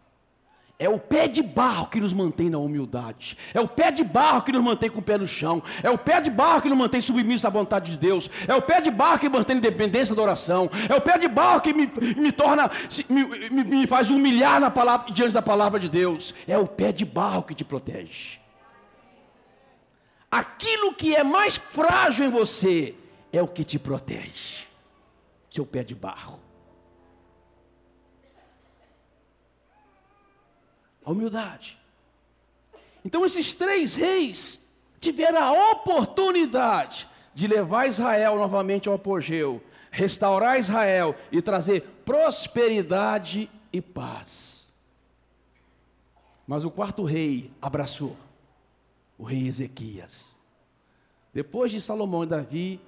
É 0.79 0.89
o 0.89 0.99
pé 0.99 1.27
de 1.27 1.41
barro 1.41 1.87
que 1.87 1.99
nos 1.99 2.11
mantém 2.11 2.49
na 2.49 2.57
humildade. 2.57 3.37
É 3.53 3.61
o 3.61 3.67
pé 3.67 3.91
de 3.91 4.03
barro 4.03 4.41
que 4.41 4.51
nos 4.51 4.63
mantém 4.63 4.89
com 4.89 4.99
o 4.99 5.03
pé 5.03 5.17
no 5.17 5.27
chão. 5.27 5.61
É 5.83 5.89
o 5.89 5.97
pé 5.97 6.19
de 6.19 6.29
barro 6.29 6.61
que 6.61 6.69
nos 6.69 6.77
mantém 6.77 6.99
submissos 6.99 7.45
à 7.45 7.49
vontade 7.49 7.91
de 7.91 7.97
Deus. 7.97 8.29
É 8.47 8.55
o 8.55 8.61
pé 8.61 8.81
de 8.81 8.89
barro 8.89 9.19
que 9.19 9.29
mantém 9.29 9.57
independência 9.57 10.15
da 10.15 10.21
oração. 10.21 10.69
É 10.89 10.95
o 10.95 11.01
pé 11.01 11.17
de 11.17 11.27
barro 11.27 11.61
que 11.61 11.73
me, 11.73 11.85
me 12.17 12.31
torna, 12.31 12.69
me, 13.07 13.23
me, 13.49 13.63
me 13.63 13.87
faz 13.87 14.09
humilhar 14.09 14.59
na 14.59 14.71
palavra, 14.71 15.11
diante 15.11 15.31
da 15.31 15.41
palavra 15.41 15.79
de 15.79 15.87
Deus. 15.87 16.33
É 16.47 16.57
o 16.57 16.67
pé 16.67 16.91
de 16.91 17.05
barro 17.05 17.43
que 17.43 17.53
te 17.53 17.63
protege. 17.63 18.39
Aquilo 20.29 20.93
que 20.95 21.15
é 21.15 21.23
mais 21.23 21.55
frágil 21.55 22.25
em 22.25 22.31
você 22.31 22.95
é 23.31 23.41
o 23.41 23.47
que 23.47 23.63
te 23.63 23.77
protege. 23.77 24.65
Seu 25.51 25.65
pé 25.65 25.83
de 25.83 25.93
barro. 25.93 26.39
A 31.05 31.11
humildade. 31.11 31.77
Então 33.03 33.25
esses 33.25 33.53
três 33.53 33.95
reis 33.95 34.59
tiveram 34.99 35.41
a 35.41 35.71
oportunidade 35.71 37.07
de 37.33 37.47
levar 37.47 37.87
Israel 37.87 38.35
novamente 38.35 38.87
ao 38.87 38.95
apogeu, 38.95 39.61
restaurar 39.91 40.59
Israel 40.59 41.15
e 41.31 41.41
trazer 41.41 41.81
prosperidade 42.05 43.49
e 43.71 43.81
paz. 43.81 44.67
Mas 46.47 46.63
o 46.63 46.71
quarto 46.71 47.03
rei 47.03 47.51
abraçou, 47.61 48.15
o 49.17 49.23
rei 49.23 49.47
Ezequias. 49.47 50.35
Depois 51.33 51.71
de 51.71 51.81
Salomão 51.81 52.23
e 52.23 52.27
Davi, 52.27 52.81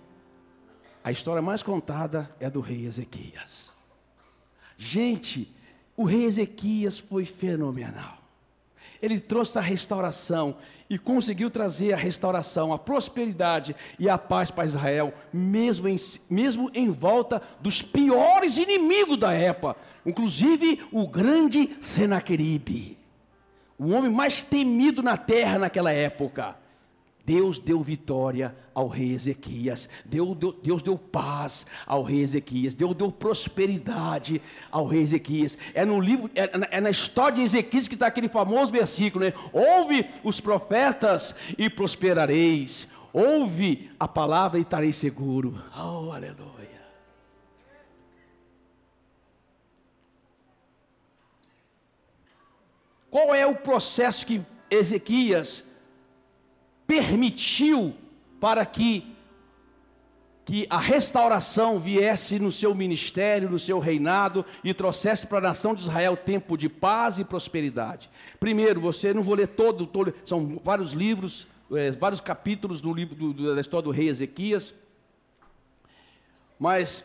a 1.04 1.12
história 1.12 1.41
mais 1.41 1.63
contada 1.63 2.34
é 2.39 2.49
do 2.49 2.62
rei 2.62 2.86
Ezequias. 2.86 3.71
Gente, 4.78 5.54
o 5.95 6.03
rei 6.03 6.25
Ezequias 6.25 6.99
foi 6.99 7.25
fenomenal. 7.25 8.17
Ele 9.01 9.19
trouxe 9.19 9.58
a 9.58 9.62
restauração 9.62 10.58
e 10.89 10.97
conseguiu 10.97 11.49
trazer 11.49 11.93
a 11.93 11.97
restauração, 11.97 12.71
a 12.71 12.77
prosperidade 12.77 13.75
e 13.99 14.10
a 14.10 14.17
paz 14.17 14.51
para 14.51 14.65
Israel, 14.65 15.13
mesmo 15.34 15.88
em, 15.88 15.95
mesmo 16.29 16.69
em 16.73 16.91
volta 16.91 17.41
dos 17.60 17.81
piores 17.81 18.58
inimigos 18.58 19.19
da 19.19 19.34
época, 19.34 19.75
inclusive 20.05 20.84
o 20.91 21.08
grande 21.08 21.75
Senaqueribe, 21.81 22.97
o 23.77 23.89
homem 23.91 24.12
mais 24.12 24.43
temido 24.43 25.01
na 25.01 25.17
terra 25.17 25.60
naquela 25.60 25.91
época. 25.91 26.55
Deus 27.25 27.57
deu 27.57 27.81
vitória 27.81 28.55
ao 28.73 28.88
rei 28.88 29.13
Ezequias, 29.13 29.89
Deus 30.05 30.38
deu, 30.38 30.51
Deus 30.51 30.83
deu 30.83 30.95
paz 30.95 31.65
ao 31.88 32.03
rei 32.03 32.21
Ezequias, 32.21 32.75
Deus 32.75 32.95
deu 32.95 33.11
prosperidade 33.11 34.39
ao 34.71 34.85
rei 34.85 35.01
Ezequias. 35.01 35.57
É 35.73 35.83
no 35.83 35.99
livro, 35.99 36.29
é, 36.35 36.77
é 36.77 36.81
na 36.81 36.91
história 36.91 37.38
de 37.38 37.41
Ezequias 37.41 37.88
que 37.88 37.95
está 37.95 38.05
aquele 38.05 38.29
famoso 38.29 38.71
versículo, 38.71 39.25
né? 39.25 39.33
Ouve 39.51 40.05
os 40.23 40.39
profetas 40.39 41.33
e 41.57 41.67
prosperareis. 41.67 42.88
Ouve 43.11 43.89
a 43.99 44.07
palavra 44.07 44.59
e 44.59 44.61
estareis 44.61 44.95
seguro. 44.97 45.59
Oh, 45.75 46.11
aleluia. 46.11 46.55
Qual 53.09 53.33
é 53.33 53.47
o 53.47 53.55
processo 53.55 54.25
que 54.25 54.41
Ezequias 54.69 55.63
permitiu 56.86 57.95
para 58.39 58.65
que 58.65 59.15
que 60.45 60.67
a 60.69 60.78
restauração 60.78 61.80
viesse 61.80 62.38
no 62.38 62.52
seu 62.52 62.76
ministério, 62.76 63.50
no 63.50 63.58
seu 63.58 63.80
reinado 63.80 64.45
e 64.63 64.76
trouxesse 64.76 65.26
para 65.26 65.39
a 65.39 65.41
nação 65.41 65.74
de 65.74 65.82
Israel 65.82 66.15
tempo 66.15 66.56
de 66.56 66.69
paz 66.69 67.17
e 67.17 67.26
prosperidade. 67.26 68.12
Primeiro, 68.39 68.80
você 68.80 69.12
não 69.12 69.24
vou 69.24 69.34
ler 69.34 69.48
todo, 69.48 69.88
todo 69.88 70.13
são 70.24 70.62
vários 70.63 70.93
livros, 70.93 71.48
é, 71.74 71.89
vários 71.89 72.21
capítulos 72.21 72.80
do 72.80 72.93
livro 72.93 73.15
do, 73.15 73.56
da 73.56 73.60
história 73.60 73.86
do 73.86 73.89
rei 73.89 74.08
Ezequias. 74.08 74.76
Mas 76.60 77.04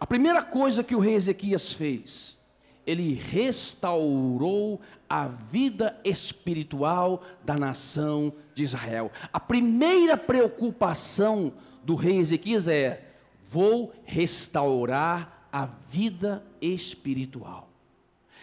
a 0.00 0.06
primeira 0.06 0.42
coisa 0.42 0.82
que 0.82 0.94
o 0.94 1.00
rei 1.00 1.16
Ezequias 1.16 1.70
fez, 1.70 2.38
ele 2.86 3.14
restaurou 3.14 4.80
a 5.08 5.26
vida 5.26 5.98
espiritual 6.04 7.22
da 7.44 7.56
nação 7.56 8.32
de 8.54 8.62
Israel. 8.62 9.10
A 9.32 9.40
primeira 9.40 10.16
preocupação 10.16 11.52
do 11.82 11.94
rei 11.94 12.18
Ezequias 12.18 12.68
é: 12.68 13.12
vou 13.48 13.92
restaurar 14.04 15.48
a 15.52 15.66
vida 15.66 16.44
espiritual. 16.60 17.68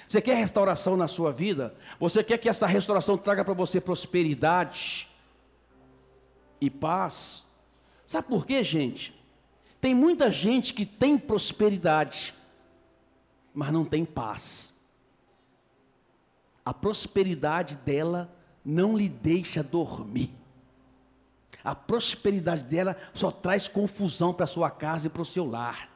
Você 0.07 0.21
quer 0.21 0.35
restauração 0.35 0.97
na 0.97 1.07
sua 1.07 1.31
vida? 1.31 1.73
Você 1.99 2.23
quer 2.23 2.37
que 2.37 2.49
essa 2.49 2.67
restauração 2.67 3.17
traga 3.17 3.45
para 3.45 3.53
você 3.53 3.79
prosperidade 3.79 5.07
e 6.59 6.69
paz? 6.69 7.45
Sabe 8.05 8.27
por 8.27 8.45
quê, 8.45 8.61
gente? 8.61 9.13
Tem 9.79 9.95
muita 9.95 10.29
gente 10.29 10.73
que 10.73 10.85
tem 10.85 11.17
prosperidade, 11.17 12.35
mas 13.53 13.71
não 13.71 13.85
tem 13.85 14.05
paz 14.05 14.71
a 16.65 16.73
prosperidade 16.73 17.75
dela 17.77 18.33
não 18.63 18.95
lhe 18.95 19.09
deixa 19.09 19.63
dormir. 19.63 20.31
A 21.63 21.75
prosperidade 21.75 22.63
dela 22.63 22.95
só 23.13 23.31
traz 23.31 23.67
confusão 23.67 24.33
para 24.33 24.47
sua 24.47 24.69
casa 24.69 25.07
e 25.07 25.09
para 25.09 25.21
o 25.21 25.25
seu 25.25 25.45
lar. 25.45 25.89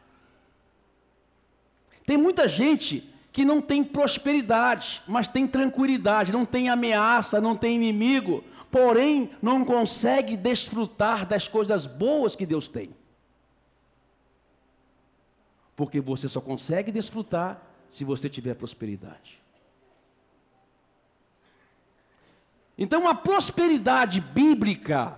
Tem 2.05 2.17
muita 2.17 2.47
gente 2.47 3.09
que 3.31 3.43
não 3.43 3.61
tem 3.61 3.83
prosperidade, 3.83 5.01
mas 5.07 5.27
tem 5.27 5.47
tranquilidade, 5.47 6.31
não 6.31 6.45
tem 6.45 6.69
ameaça, 6.69 7.41
não 7.41 7.55
tem 7.55 7.75
inimigo, 7.75 8.43
porém 8.69 9.31
não 9.41 9.65
consegue 9.65 10.37
desfrutar 10.37 11.25
das 11.25 11.47
coisas 11.47 11.85
boas 11.85 12.35
que 12.35 12.45
Deus 12.45 12.67
tem. 12.67 12.95
Porque 15.75 15.99
você 15.99 16.29
só 16.29 16.39
consegue 16.39 16.91
desfrutar 16.91 17.61
se 17.91 18.03
você 18.03 18.29
tiver 18.29 18.55
prosperidade. 18.55 19.41
Então, 22.77 23.07
a 23.07 23.15
prosperidade 23.15 24.19
bíblica 24.19 25.17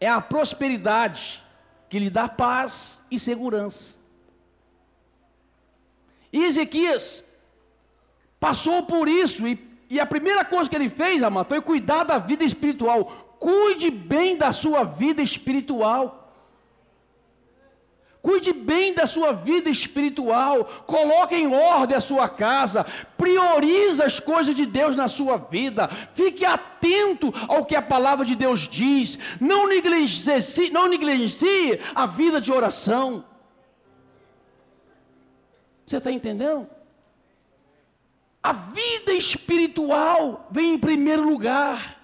é 0.00 0.08
a 0.08 0.20
prosperidade 0.20 1.42
que 1.88 1.98
lhe 1.98 2.10
dá 2.10 2.28
paz 2.28 3.00
e 3.10 3.18
segurança. 3.18 3.96
E 6.32 6.44
Ezequias 6.44 7.24
passou 8.40 8.82
por 8.82 9.08
isso, 9.08 9.46
e, 9.46 9.58
e, 9.88 10.00
a 10.00 10.06
primeira 10.06 10.44
coisa 10.44 10.68
que 10.68 10.76
ele 10.76 10.88
fez, 10.88 11.22
amado, 11.22 11.48
foi 11.48 11.60
cuidar 11.60 12.04
da 12.04 12.18
vida 12.18 12.44
espiritual. 12.44 13.36
Cuide 13.38 13.90
bem 13.90 14.36
da 14.36 14.52
sua 14.52 14.84
vida 14.84 15.22
espiritual. 15.22 16.25
Cuide 18.26 18.52
bem 18.52 18.92
da 18.92 19.06
sua 19.06 19.32
vida 19.32 19.70
espiritual, 19.70 20.64
coloque 20.84 21.36
em 21.36 21.46
ordem 21.46 21.96
a 21.96 22.00
sua 22.00 22.28
casa, 22.28 22.84
priorize 23.16 24.02
as 24.02 24.18
coisas 24.18 24.52
de 24.52 24.66
Deus 24.66 24.96
na 24.96 25.06
sua 25.06 25.36
vida, 25.36 25.88
fique 26.12 26.44
atento 26.44 27.32
ao 27.46 27.64
que 27.64 27.76
a 27.76 27.80
palavra 27.80 28.24
de 28.24 28.34
Deus 28.34 28.68
diz, 28.68 29.16
não 29.40 29.68
negligencie, 29.68 30.70
não 30.70 30.88
negligencie 30.88 31.78
a 31.94 32.04
vida 32.04 32.40
de 32.40 32.50
oração. 32.50 33.24
Você 35.86 35.98
está 35.98 36.10
entendendo? 36.10 36.68
A 38.42 38.52
vida 38.52 39.12
espiritual 39.12 40.48
vem 40.50 40.74
em 40.74 40.78
primeiro 40.80 41.22
lugar. 41.22 41.96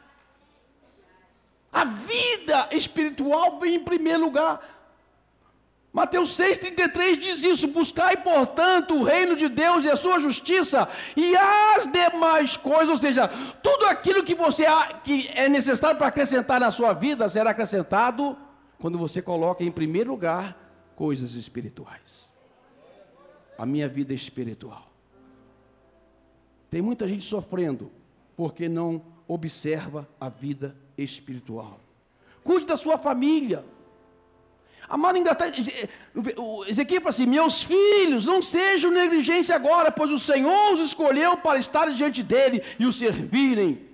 A 1.72 1.84
vida 1.84 2.68
espiritual 2.70 3.58
vem 3.58 3.74
em 3.74 3.82
primeiro 3.82 4.22
lugar. 4.22 4.71
Mateus 5.92 6.30
6,33 6.38 7.16
diz 7.18 7.42
isso: 7.42 7.68
buscai, 7.68 8.16
portanto, 8.16 8.94
o 8.94 9.02
reino 9.02 9.36
de 9.36 9.48
Deus 9.48 9.84
e 9.84 9.90
a 9.90 9.96
sua 9.96 10.18
justiça, 10.18 10.88
e 11.14 11.36
as 11.36 11.86
demais 11.86 12.56
coisas, 12.56 12.88
ou 12.88 12.96
seja, 12.96 13.28
tudo 13.62 13.84
aquilo 13.86 14.24
que 14.24 14.34
você 14.34 14.64
que 15.04 15.28
é 15.34 15.48
necessário 15.48 15.98
para 15.98 16.06
acrescentar 16.06 16.58
na 16.58 16.70
sua 16.70 16.94
vida 16.94 17.28
será 17.28 17.50
acrescentado 17.50 18.36
quando 18.78 18.96
você 18.96 19.20
coloca 19.20 19.62
em 19.62 19.70
primeiro 19.70 20.10
lugar 20.12 20.56
coisas 20.96 21.34
espirituais. 21.34 22.30
A 23.58 23.66
minha 23.66 23.88
vida 23.88 24.14
espiritual. 24.14 24.90
Tem 26.70 26.80
muita 26.80 27.06
gente 27.06 27.22
sofrendo 27.22 27.92
porque 28.34 28.66
não 28.66 29.04
observa 29.28 30.08
a 30.18 30.30
vida 30.30 30.74
espiritual. 30.96 31.78
Cuide 32.42 32.66
da 32.66 32.78
sua 32.78 32.96
família. 32.96 33.62
Amado, 34.88 35.18
Ezequiel 36.66 37.00
fala 37.00 37.10
assim: 37.10 37.26
Meus 37.26 37.62
filhos, 37.62 38.26
não 38.26 38.42
sejam 38.42 38.90
negligentes 38.90 39.50
agora, 39.50 39.90
pois 39.90 40.10
o 40.10 40.18
Senhor 40.18 40.74
os 40.74 40.80
escolheu 40.80 41.36
para 41.36 41.58
estar 41.58 41.90
diante 41.92 42.22
dele 42.22 42.62
e 42.78 42.86
o 42.86 42.92
servirem. 42.92 43.88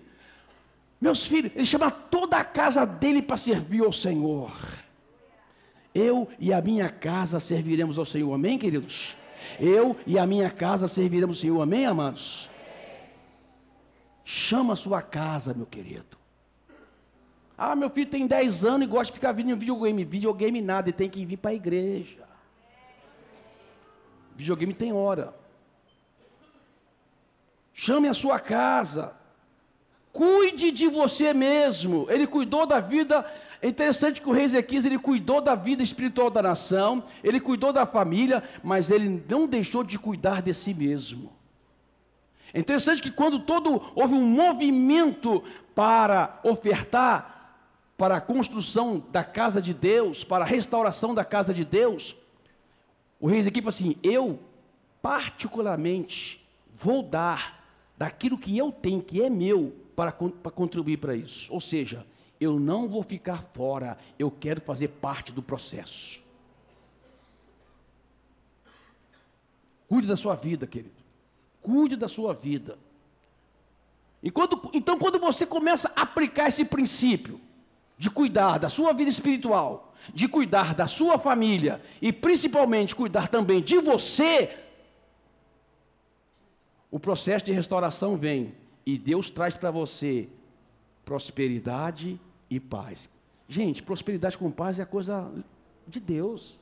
Meus 1.01 1.25
filhos, 1.25 1.53
ele 1.55 1.65
chama 1.65 1.91
toda 1.91 2.37
a 2.37 2.45
casa 2.45 2.85
dele 2.85 3.23
para 3.23 3.37
servir 3.37 3.85
ao 3.85 3.93
Senhor. 3.93 4.51
Eu 5.95 6.29
e 6.39 6.53
a 6.53 6.61
minha 6.61 6.89
casa 6.89 7.39
serviremos 7.39 7.99
ao 7.99 8.05
Senhor, 8.05 8.33
amém, 8.33 8.59
queridos? 8.59 9.17
Eu 9.61 9.97
e 10.07 10.19
a 10.19 10.27
minha 10.27 10.51
casa 10.51 10.89
serviremos 10.89 11.39
ao 11.39 11.41
Senhor, 11.41 11.61
amém, 11.63 11.87
amados? 11.87 12.51
Chama 14.25 14.75
a 14.75 14.77
sua 14.77 15.01
casa, 15.01 15.55
meu 15.55 15.67
querido. 15.67 16.18
Ah, 17.61 17.75
meu 17.75 17.91
filho 17.91 18.09
tem 18.09 18.25
10 18.25 18.65
anos 18.65 18.87
e 18.87 18.91
gosta 18.91 19.07
de 19.07 19.19
ficar 19.19 19.33
vindo 19.33 19.51
em 19.51 19.57
videogame. 19.57 20.05
Videogame 20.05 20.63
nada, 20.63 20.89
ele 20.89 20.97
tem 20.97 21.11
que 21.11 21.25
vir 21.25 21.37
para 21.37 21.51
a 21.51 21.55
igreja. 21.55 22.25
Videogame 24.37 24.73
tem 24.73 24.93
hora. 24.93 25.35
Chame 27.75 28.07
a 28.07 28.15
sua 28.15 28.39
casa. 28.39 29.13
Cuide 30.13 30.71
de 30.71 30.87
você 30.87 31.35
mesmo. 31.35 32.07
Ele 32.09 32.29
cuidou 32.29 32.65
da 32.65 32.79
vida. 32.79 33.27
É 33.61 33.67
interessante 33.67 34.21
que 34.21 34.29
o 34.29 34.33
rei 34.33 34.45
Ezequias, 34.45 34.85
ele 34.85 34.99
cuidou 34.99 35.41
da 35.41 35.57
vida 35.57 35.83
espiritual 35.83 36.31
da 36.31 36.41
nação, 36.41 37.03
ele 37.25 37.41
cuidou 37.41 37.73
da 37.73 37.85
família, 37.85 38.45
mas 38.63 38.89
ele 38.89 39.25
não 39.29 39.49
deixou 39.49 39.83
de 39.83 39.99
cuidar 39.99 40.43
de 40.43 40.55
si 40.55 40.73
mesmo. 40.73 41.33
É 42.55 42.61
interessante 42.61 43.03
que 43.03 43.11
quando 43.11 43.41
todo 43.41 43.83
houve 43.97 44.15
um 44.15 44.25
movimento 44.25 45.43
para 45.75 46.39
ofertar, 46.45 47.38
para 47.99 48.17
a 48.17 48.21
construção 48.21 49.05
da 49.11 49.25
casa 49.25 49.61
de 49.61 49.75
Deus, 49.75 50.23
para 50.23 50.45
a 50.45 50.47
restauração 50.47 51.17
da 51.17 51.25
casa 51.25 51.53
de 51.53 51.65
Deus, 51.65 52.15
o 53.19 53.27
rei 53.27 53.41
Ezequiel 53.41 53.65
falou 53.65 53.71
assim: 53.71 53.97
Eu, 54.05 54.39
particularmente, 55.03 56.41
vou 56.77 57.03
dar 57.03 57.61
daquilo 57.97 58.39
que 58.39 58.57
eu 58.57 58.71
tenho, 58.71 59.03
que 59.03 59.21
é 59.21 59.29
meu, 59.29 59.75
para, 59.97 60.13
para 60.13 60.53
contribuir 60.53 60.99
para 60.99 61.17
isso. 61.17 61.53
Ou 61.53 61.61
seja, 61.61 62.07
eu 62.41 62.61
não 62.61 62.89
vou 62.89 63.03
ficar 63.03 63.43
fora, 63.53 63.99
eu 64.17 64.31
quero 64.31 64.61
fazer 64.61 64.89
parte 64.89 65.33
do 65.33 65.43
processo. 65.43 66.23
Cuide 69.89 70.07
da 70.07 70.17
sua 70.17 70.37
vida, 70.37 70.69
querido. 70.69 70.95
Cuide 71.61 71.97
da 71.97 72.07
sua 72.07 72.33
vida. 72.33 72.79
Quando, 74.33 74.71
então, 74.73 74.99
quando 74.99 75.19
você 75.19 75.45
começa 75.45 75.91
a 75.97 76.03
aplicar 76.03 76.49
esse 76.49 76.65
princípio, 76.65 77.41
de 77.99 78.09
cuidar 78.09 78.59
da 78.59 78.69
sua 78.69 78.93
vida 78.93 79.11
espiritual, 79.11 79.93
de 80.15 80.29
cuidar 80.29 80.75
da 80.75 80.87
sua 80.87 81.19
família 81.19 81.83
e 82.01 82.13
principalmente 82.13 82.95
cuidar 82.95 83.29
também 83.29 83.61
de 83.61 83.79
você, 83.79 84.57
o 86.91 86.99
processo 86.99 87.45
de 87.45 87.53
restauração 87.53 88.17
vem 88.17 88.55
e 88.87 88.97
Deus 88.97 89.29
traz 89.29 89.55
para 89.55 89.71
você 89.71 90.29
prosperidade 91.05 92.19
e 92.49 92.59
paz. 92.59 93.11
Gente, 93.49 93.83
prosperidade 93.83 94.39
com 94.39 94.51
paz 94.51 94.79
é 94.79 94.83
a 94.83 94.87
coisa 94.87 95.31
de 95.87 96.01
Deus. 96.01 96.59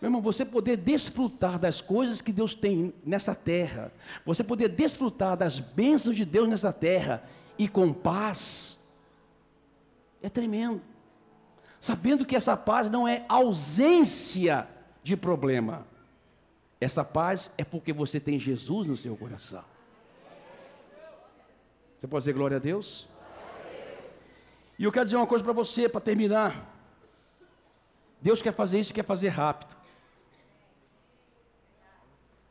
Meu 0.00 0.08
irmão, 0.08 0.22
você 0.22 0.46
poder 0.46 0.78
desfrutar 0.78 1.58
das 1.58 1.82
coisas 1.82 2.22
que 2.22 2.32
Deus 2.32 2.54
tem 2.54 2.94
nessa 3.04 3.34
terra, 3.34 3.92
você 4.24 4.42
poder 4.42 4.68
desfrutar 4.70 5.36
das 5.36 5.58
bênçãos 5.58 6.16
de 6.16 6.24
Deus 6.24 6.48
nessa 6.48 6.72
terra 6.72 7.22
e 7.58 7.68
com 7.68 7.92
paz, 7.92 8.78
é 10.22 10.28
tremendo. 10.28 10.80
Sabendo 11.80 12.26
que 12.26 12.36
essa 12.36 12.56
paz 12.56 12.90
não 12.90 13.08
é 13.08 13.24
ausência 13.28 14.68
de 15.02 15.16
problema. 15.16 15.86
Essa 16.80 17.04
paz 17.04 17.50
é 17.56 17.64
porque 17.64 17.92
você 17.92 18.20
tem 18.20 18.38
Jesus 18.38 18.86
no 18.86 18.96
seu 18.96 19.16
coração. 19.16 19.64
Você 21.98 22.06
pode 22.06 22.22
dizer 22.22 22.32
glória 22.32 22.56
a 22.56 22.60
Deus? 22.60 23.06
E 24.78 24.84
eu 24.84 24.92
quero 24.92 25.04
dizer 25.04 25.16
uma 25.16 25.26
coisa 25.26 25.44
para 25.44 25.52
você, 25.52 25.88
para 25.88 26.00
terminar. 26.00 26.66
Deus 28.20 28.40
quer 28.40 28.54
fazer 28.54 28.80
isso, 28.80 28.94
quer 28.94 29.04
fazer 29.04 29.28
rápido. 29.28 29.74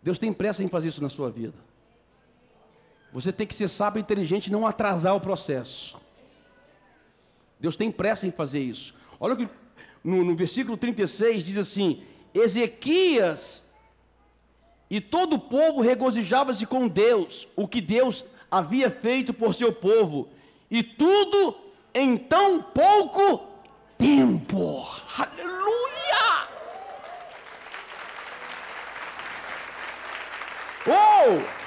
Deus 0.02 0.18
tem 0.18 0.32
pressa 0.32 0.64
em 0.64 0.68
fazer 0.68 0.90
isso 0.90 1.02
na 1.02 1.10
sua 1.10 1.30
vida. 1.30 1.58
Você 3.12 3.34
tem 3.34 3.48
que 3.48 3.56
ser 3.56 3.68
sábio 3.68 4.00
e 4.00 4.02
inteligente 4.02 4.48
e 4.48 4.52
não 4.52 4.66
atrasar 4.66 5.16
o 5.16 5.22
processo. 5.22 6.00
Deus 7.60 7.76
tem 7.76 7.92
pressa 7.92 8.26
em 8.26 8.32
fazer 8.32 8.60
isso. 8.60 8.96
Olha 9.20 9.36
que 9.36 9.48
no, 10.04 10.24
no 10.24 10.36
versículo 10.36 10.78
36 10.78 11.44
diz 11.44 11.58
assim: 11.58 12.04
Ezequias 12.34 13.64
e 14.90 15.00
todo 15.00 15.36
o 15.36 15.40
povo 15.40 15.82
regozijava-se 15.82 16.66
com 16.66 16.88
Deus, 16.88 17.48
o 17.56 17.68
que 17.68 17.80
Deus 17.80 18.26
havia 18.50 18.90
feito 18.90 19.34
por 19.34 19.54
seu 19.54 19.72
povo, 19.72 20.30
e 20.72 20.82
tudo 20.82 21.56
em 21.94 22.18
tão 22.18 22.62
pouco 22.62 23.46
tempo. 23.98 24.88
Aleluia! 25.18 26.48
Oh! 30.88 31.60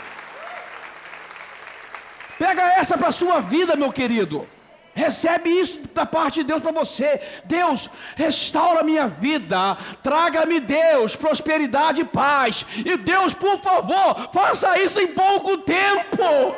Pega 2.38 2.62
essa 2.72 2.99
para 2.99 3.12
sua 3.12 3.40
vida, 3.40 3.76
meu 3.76 3.93
querido. 3.93 4.49
Recebe 5.03 5.51
isso 5.51 5.79
da 5.93 6.07
parte 6.07 6.41
de 6.41 6.45
Deus 6.45 6.63
para 6.63 6.71
você. 6.71 7.21
Deus, 7.45 7.91
restaura 8.15 8.85
minha 8.85 9.09
vida. 9.09 9.77
Traga-me, 10.01 10.61
Deus, 10.61 11.17
prosperidade 11.17 12.03
e 12.03 12.05
paz. 12.05 12.65
E 12.77 12.97
Deus, 12.97 13.35
por 13.35 13.59
favor, 13.59 14.31
faça 14.33 14.79
isso 14.79 15.01
em 15.01 15.09
pouco 15.09 15.59
tempo. 15.59 16.55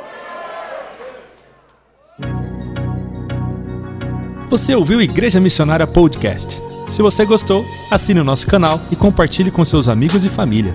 Você 4.50 4.74
ouviu 4.74 5.00
Igreja 5.00 5.40
Missionária 5.40 5.86
Podcast? 5.86 6.60
Se 6.90 7.00
você 7.00 7.24
gostou, 7.24 7.64
assine 7.90 8.20
o 8.20 8.24
nosso 8.24 8.46
canal 8.46 8.78
e 8.92 8.94
compartilhe 8.94 9.50
com 9.50 9.64
seus 9.64 9.88
amigos 9.88 10.26
e 10.26 10.28
família. 10.28 10.72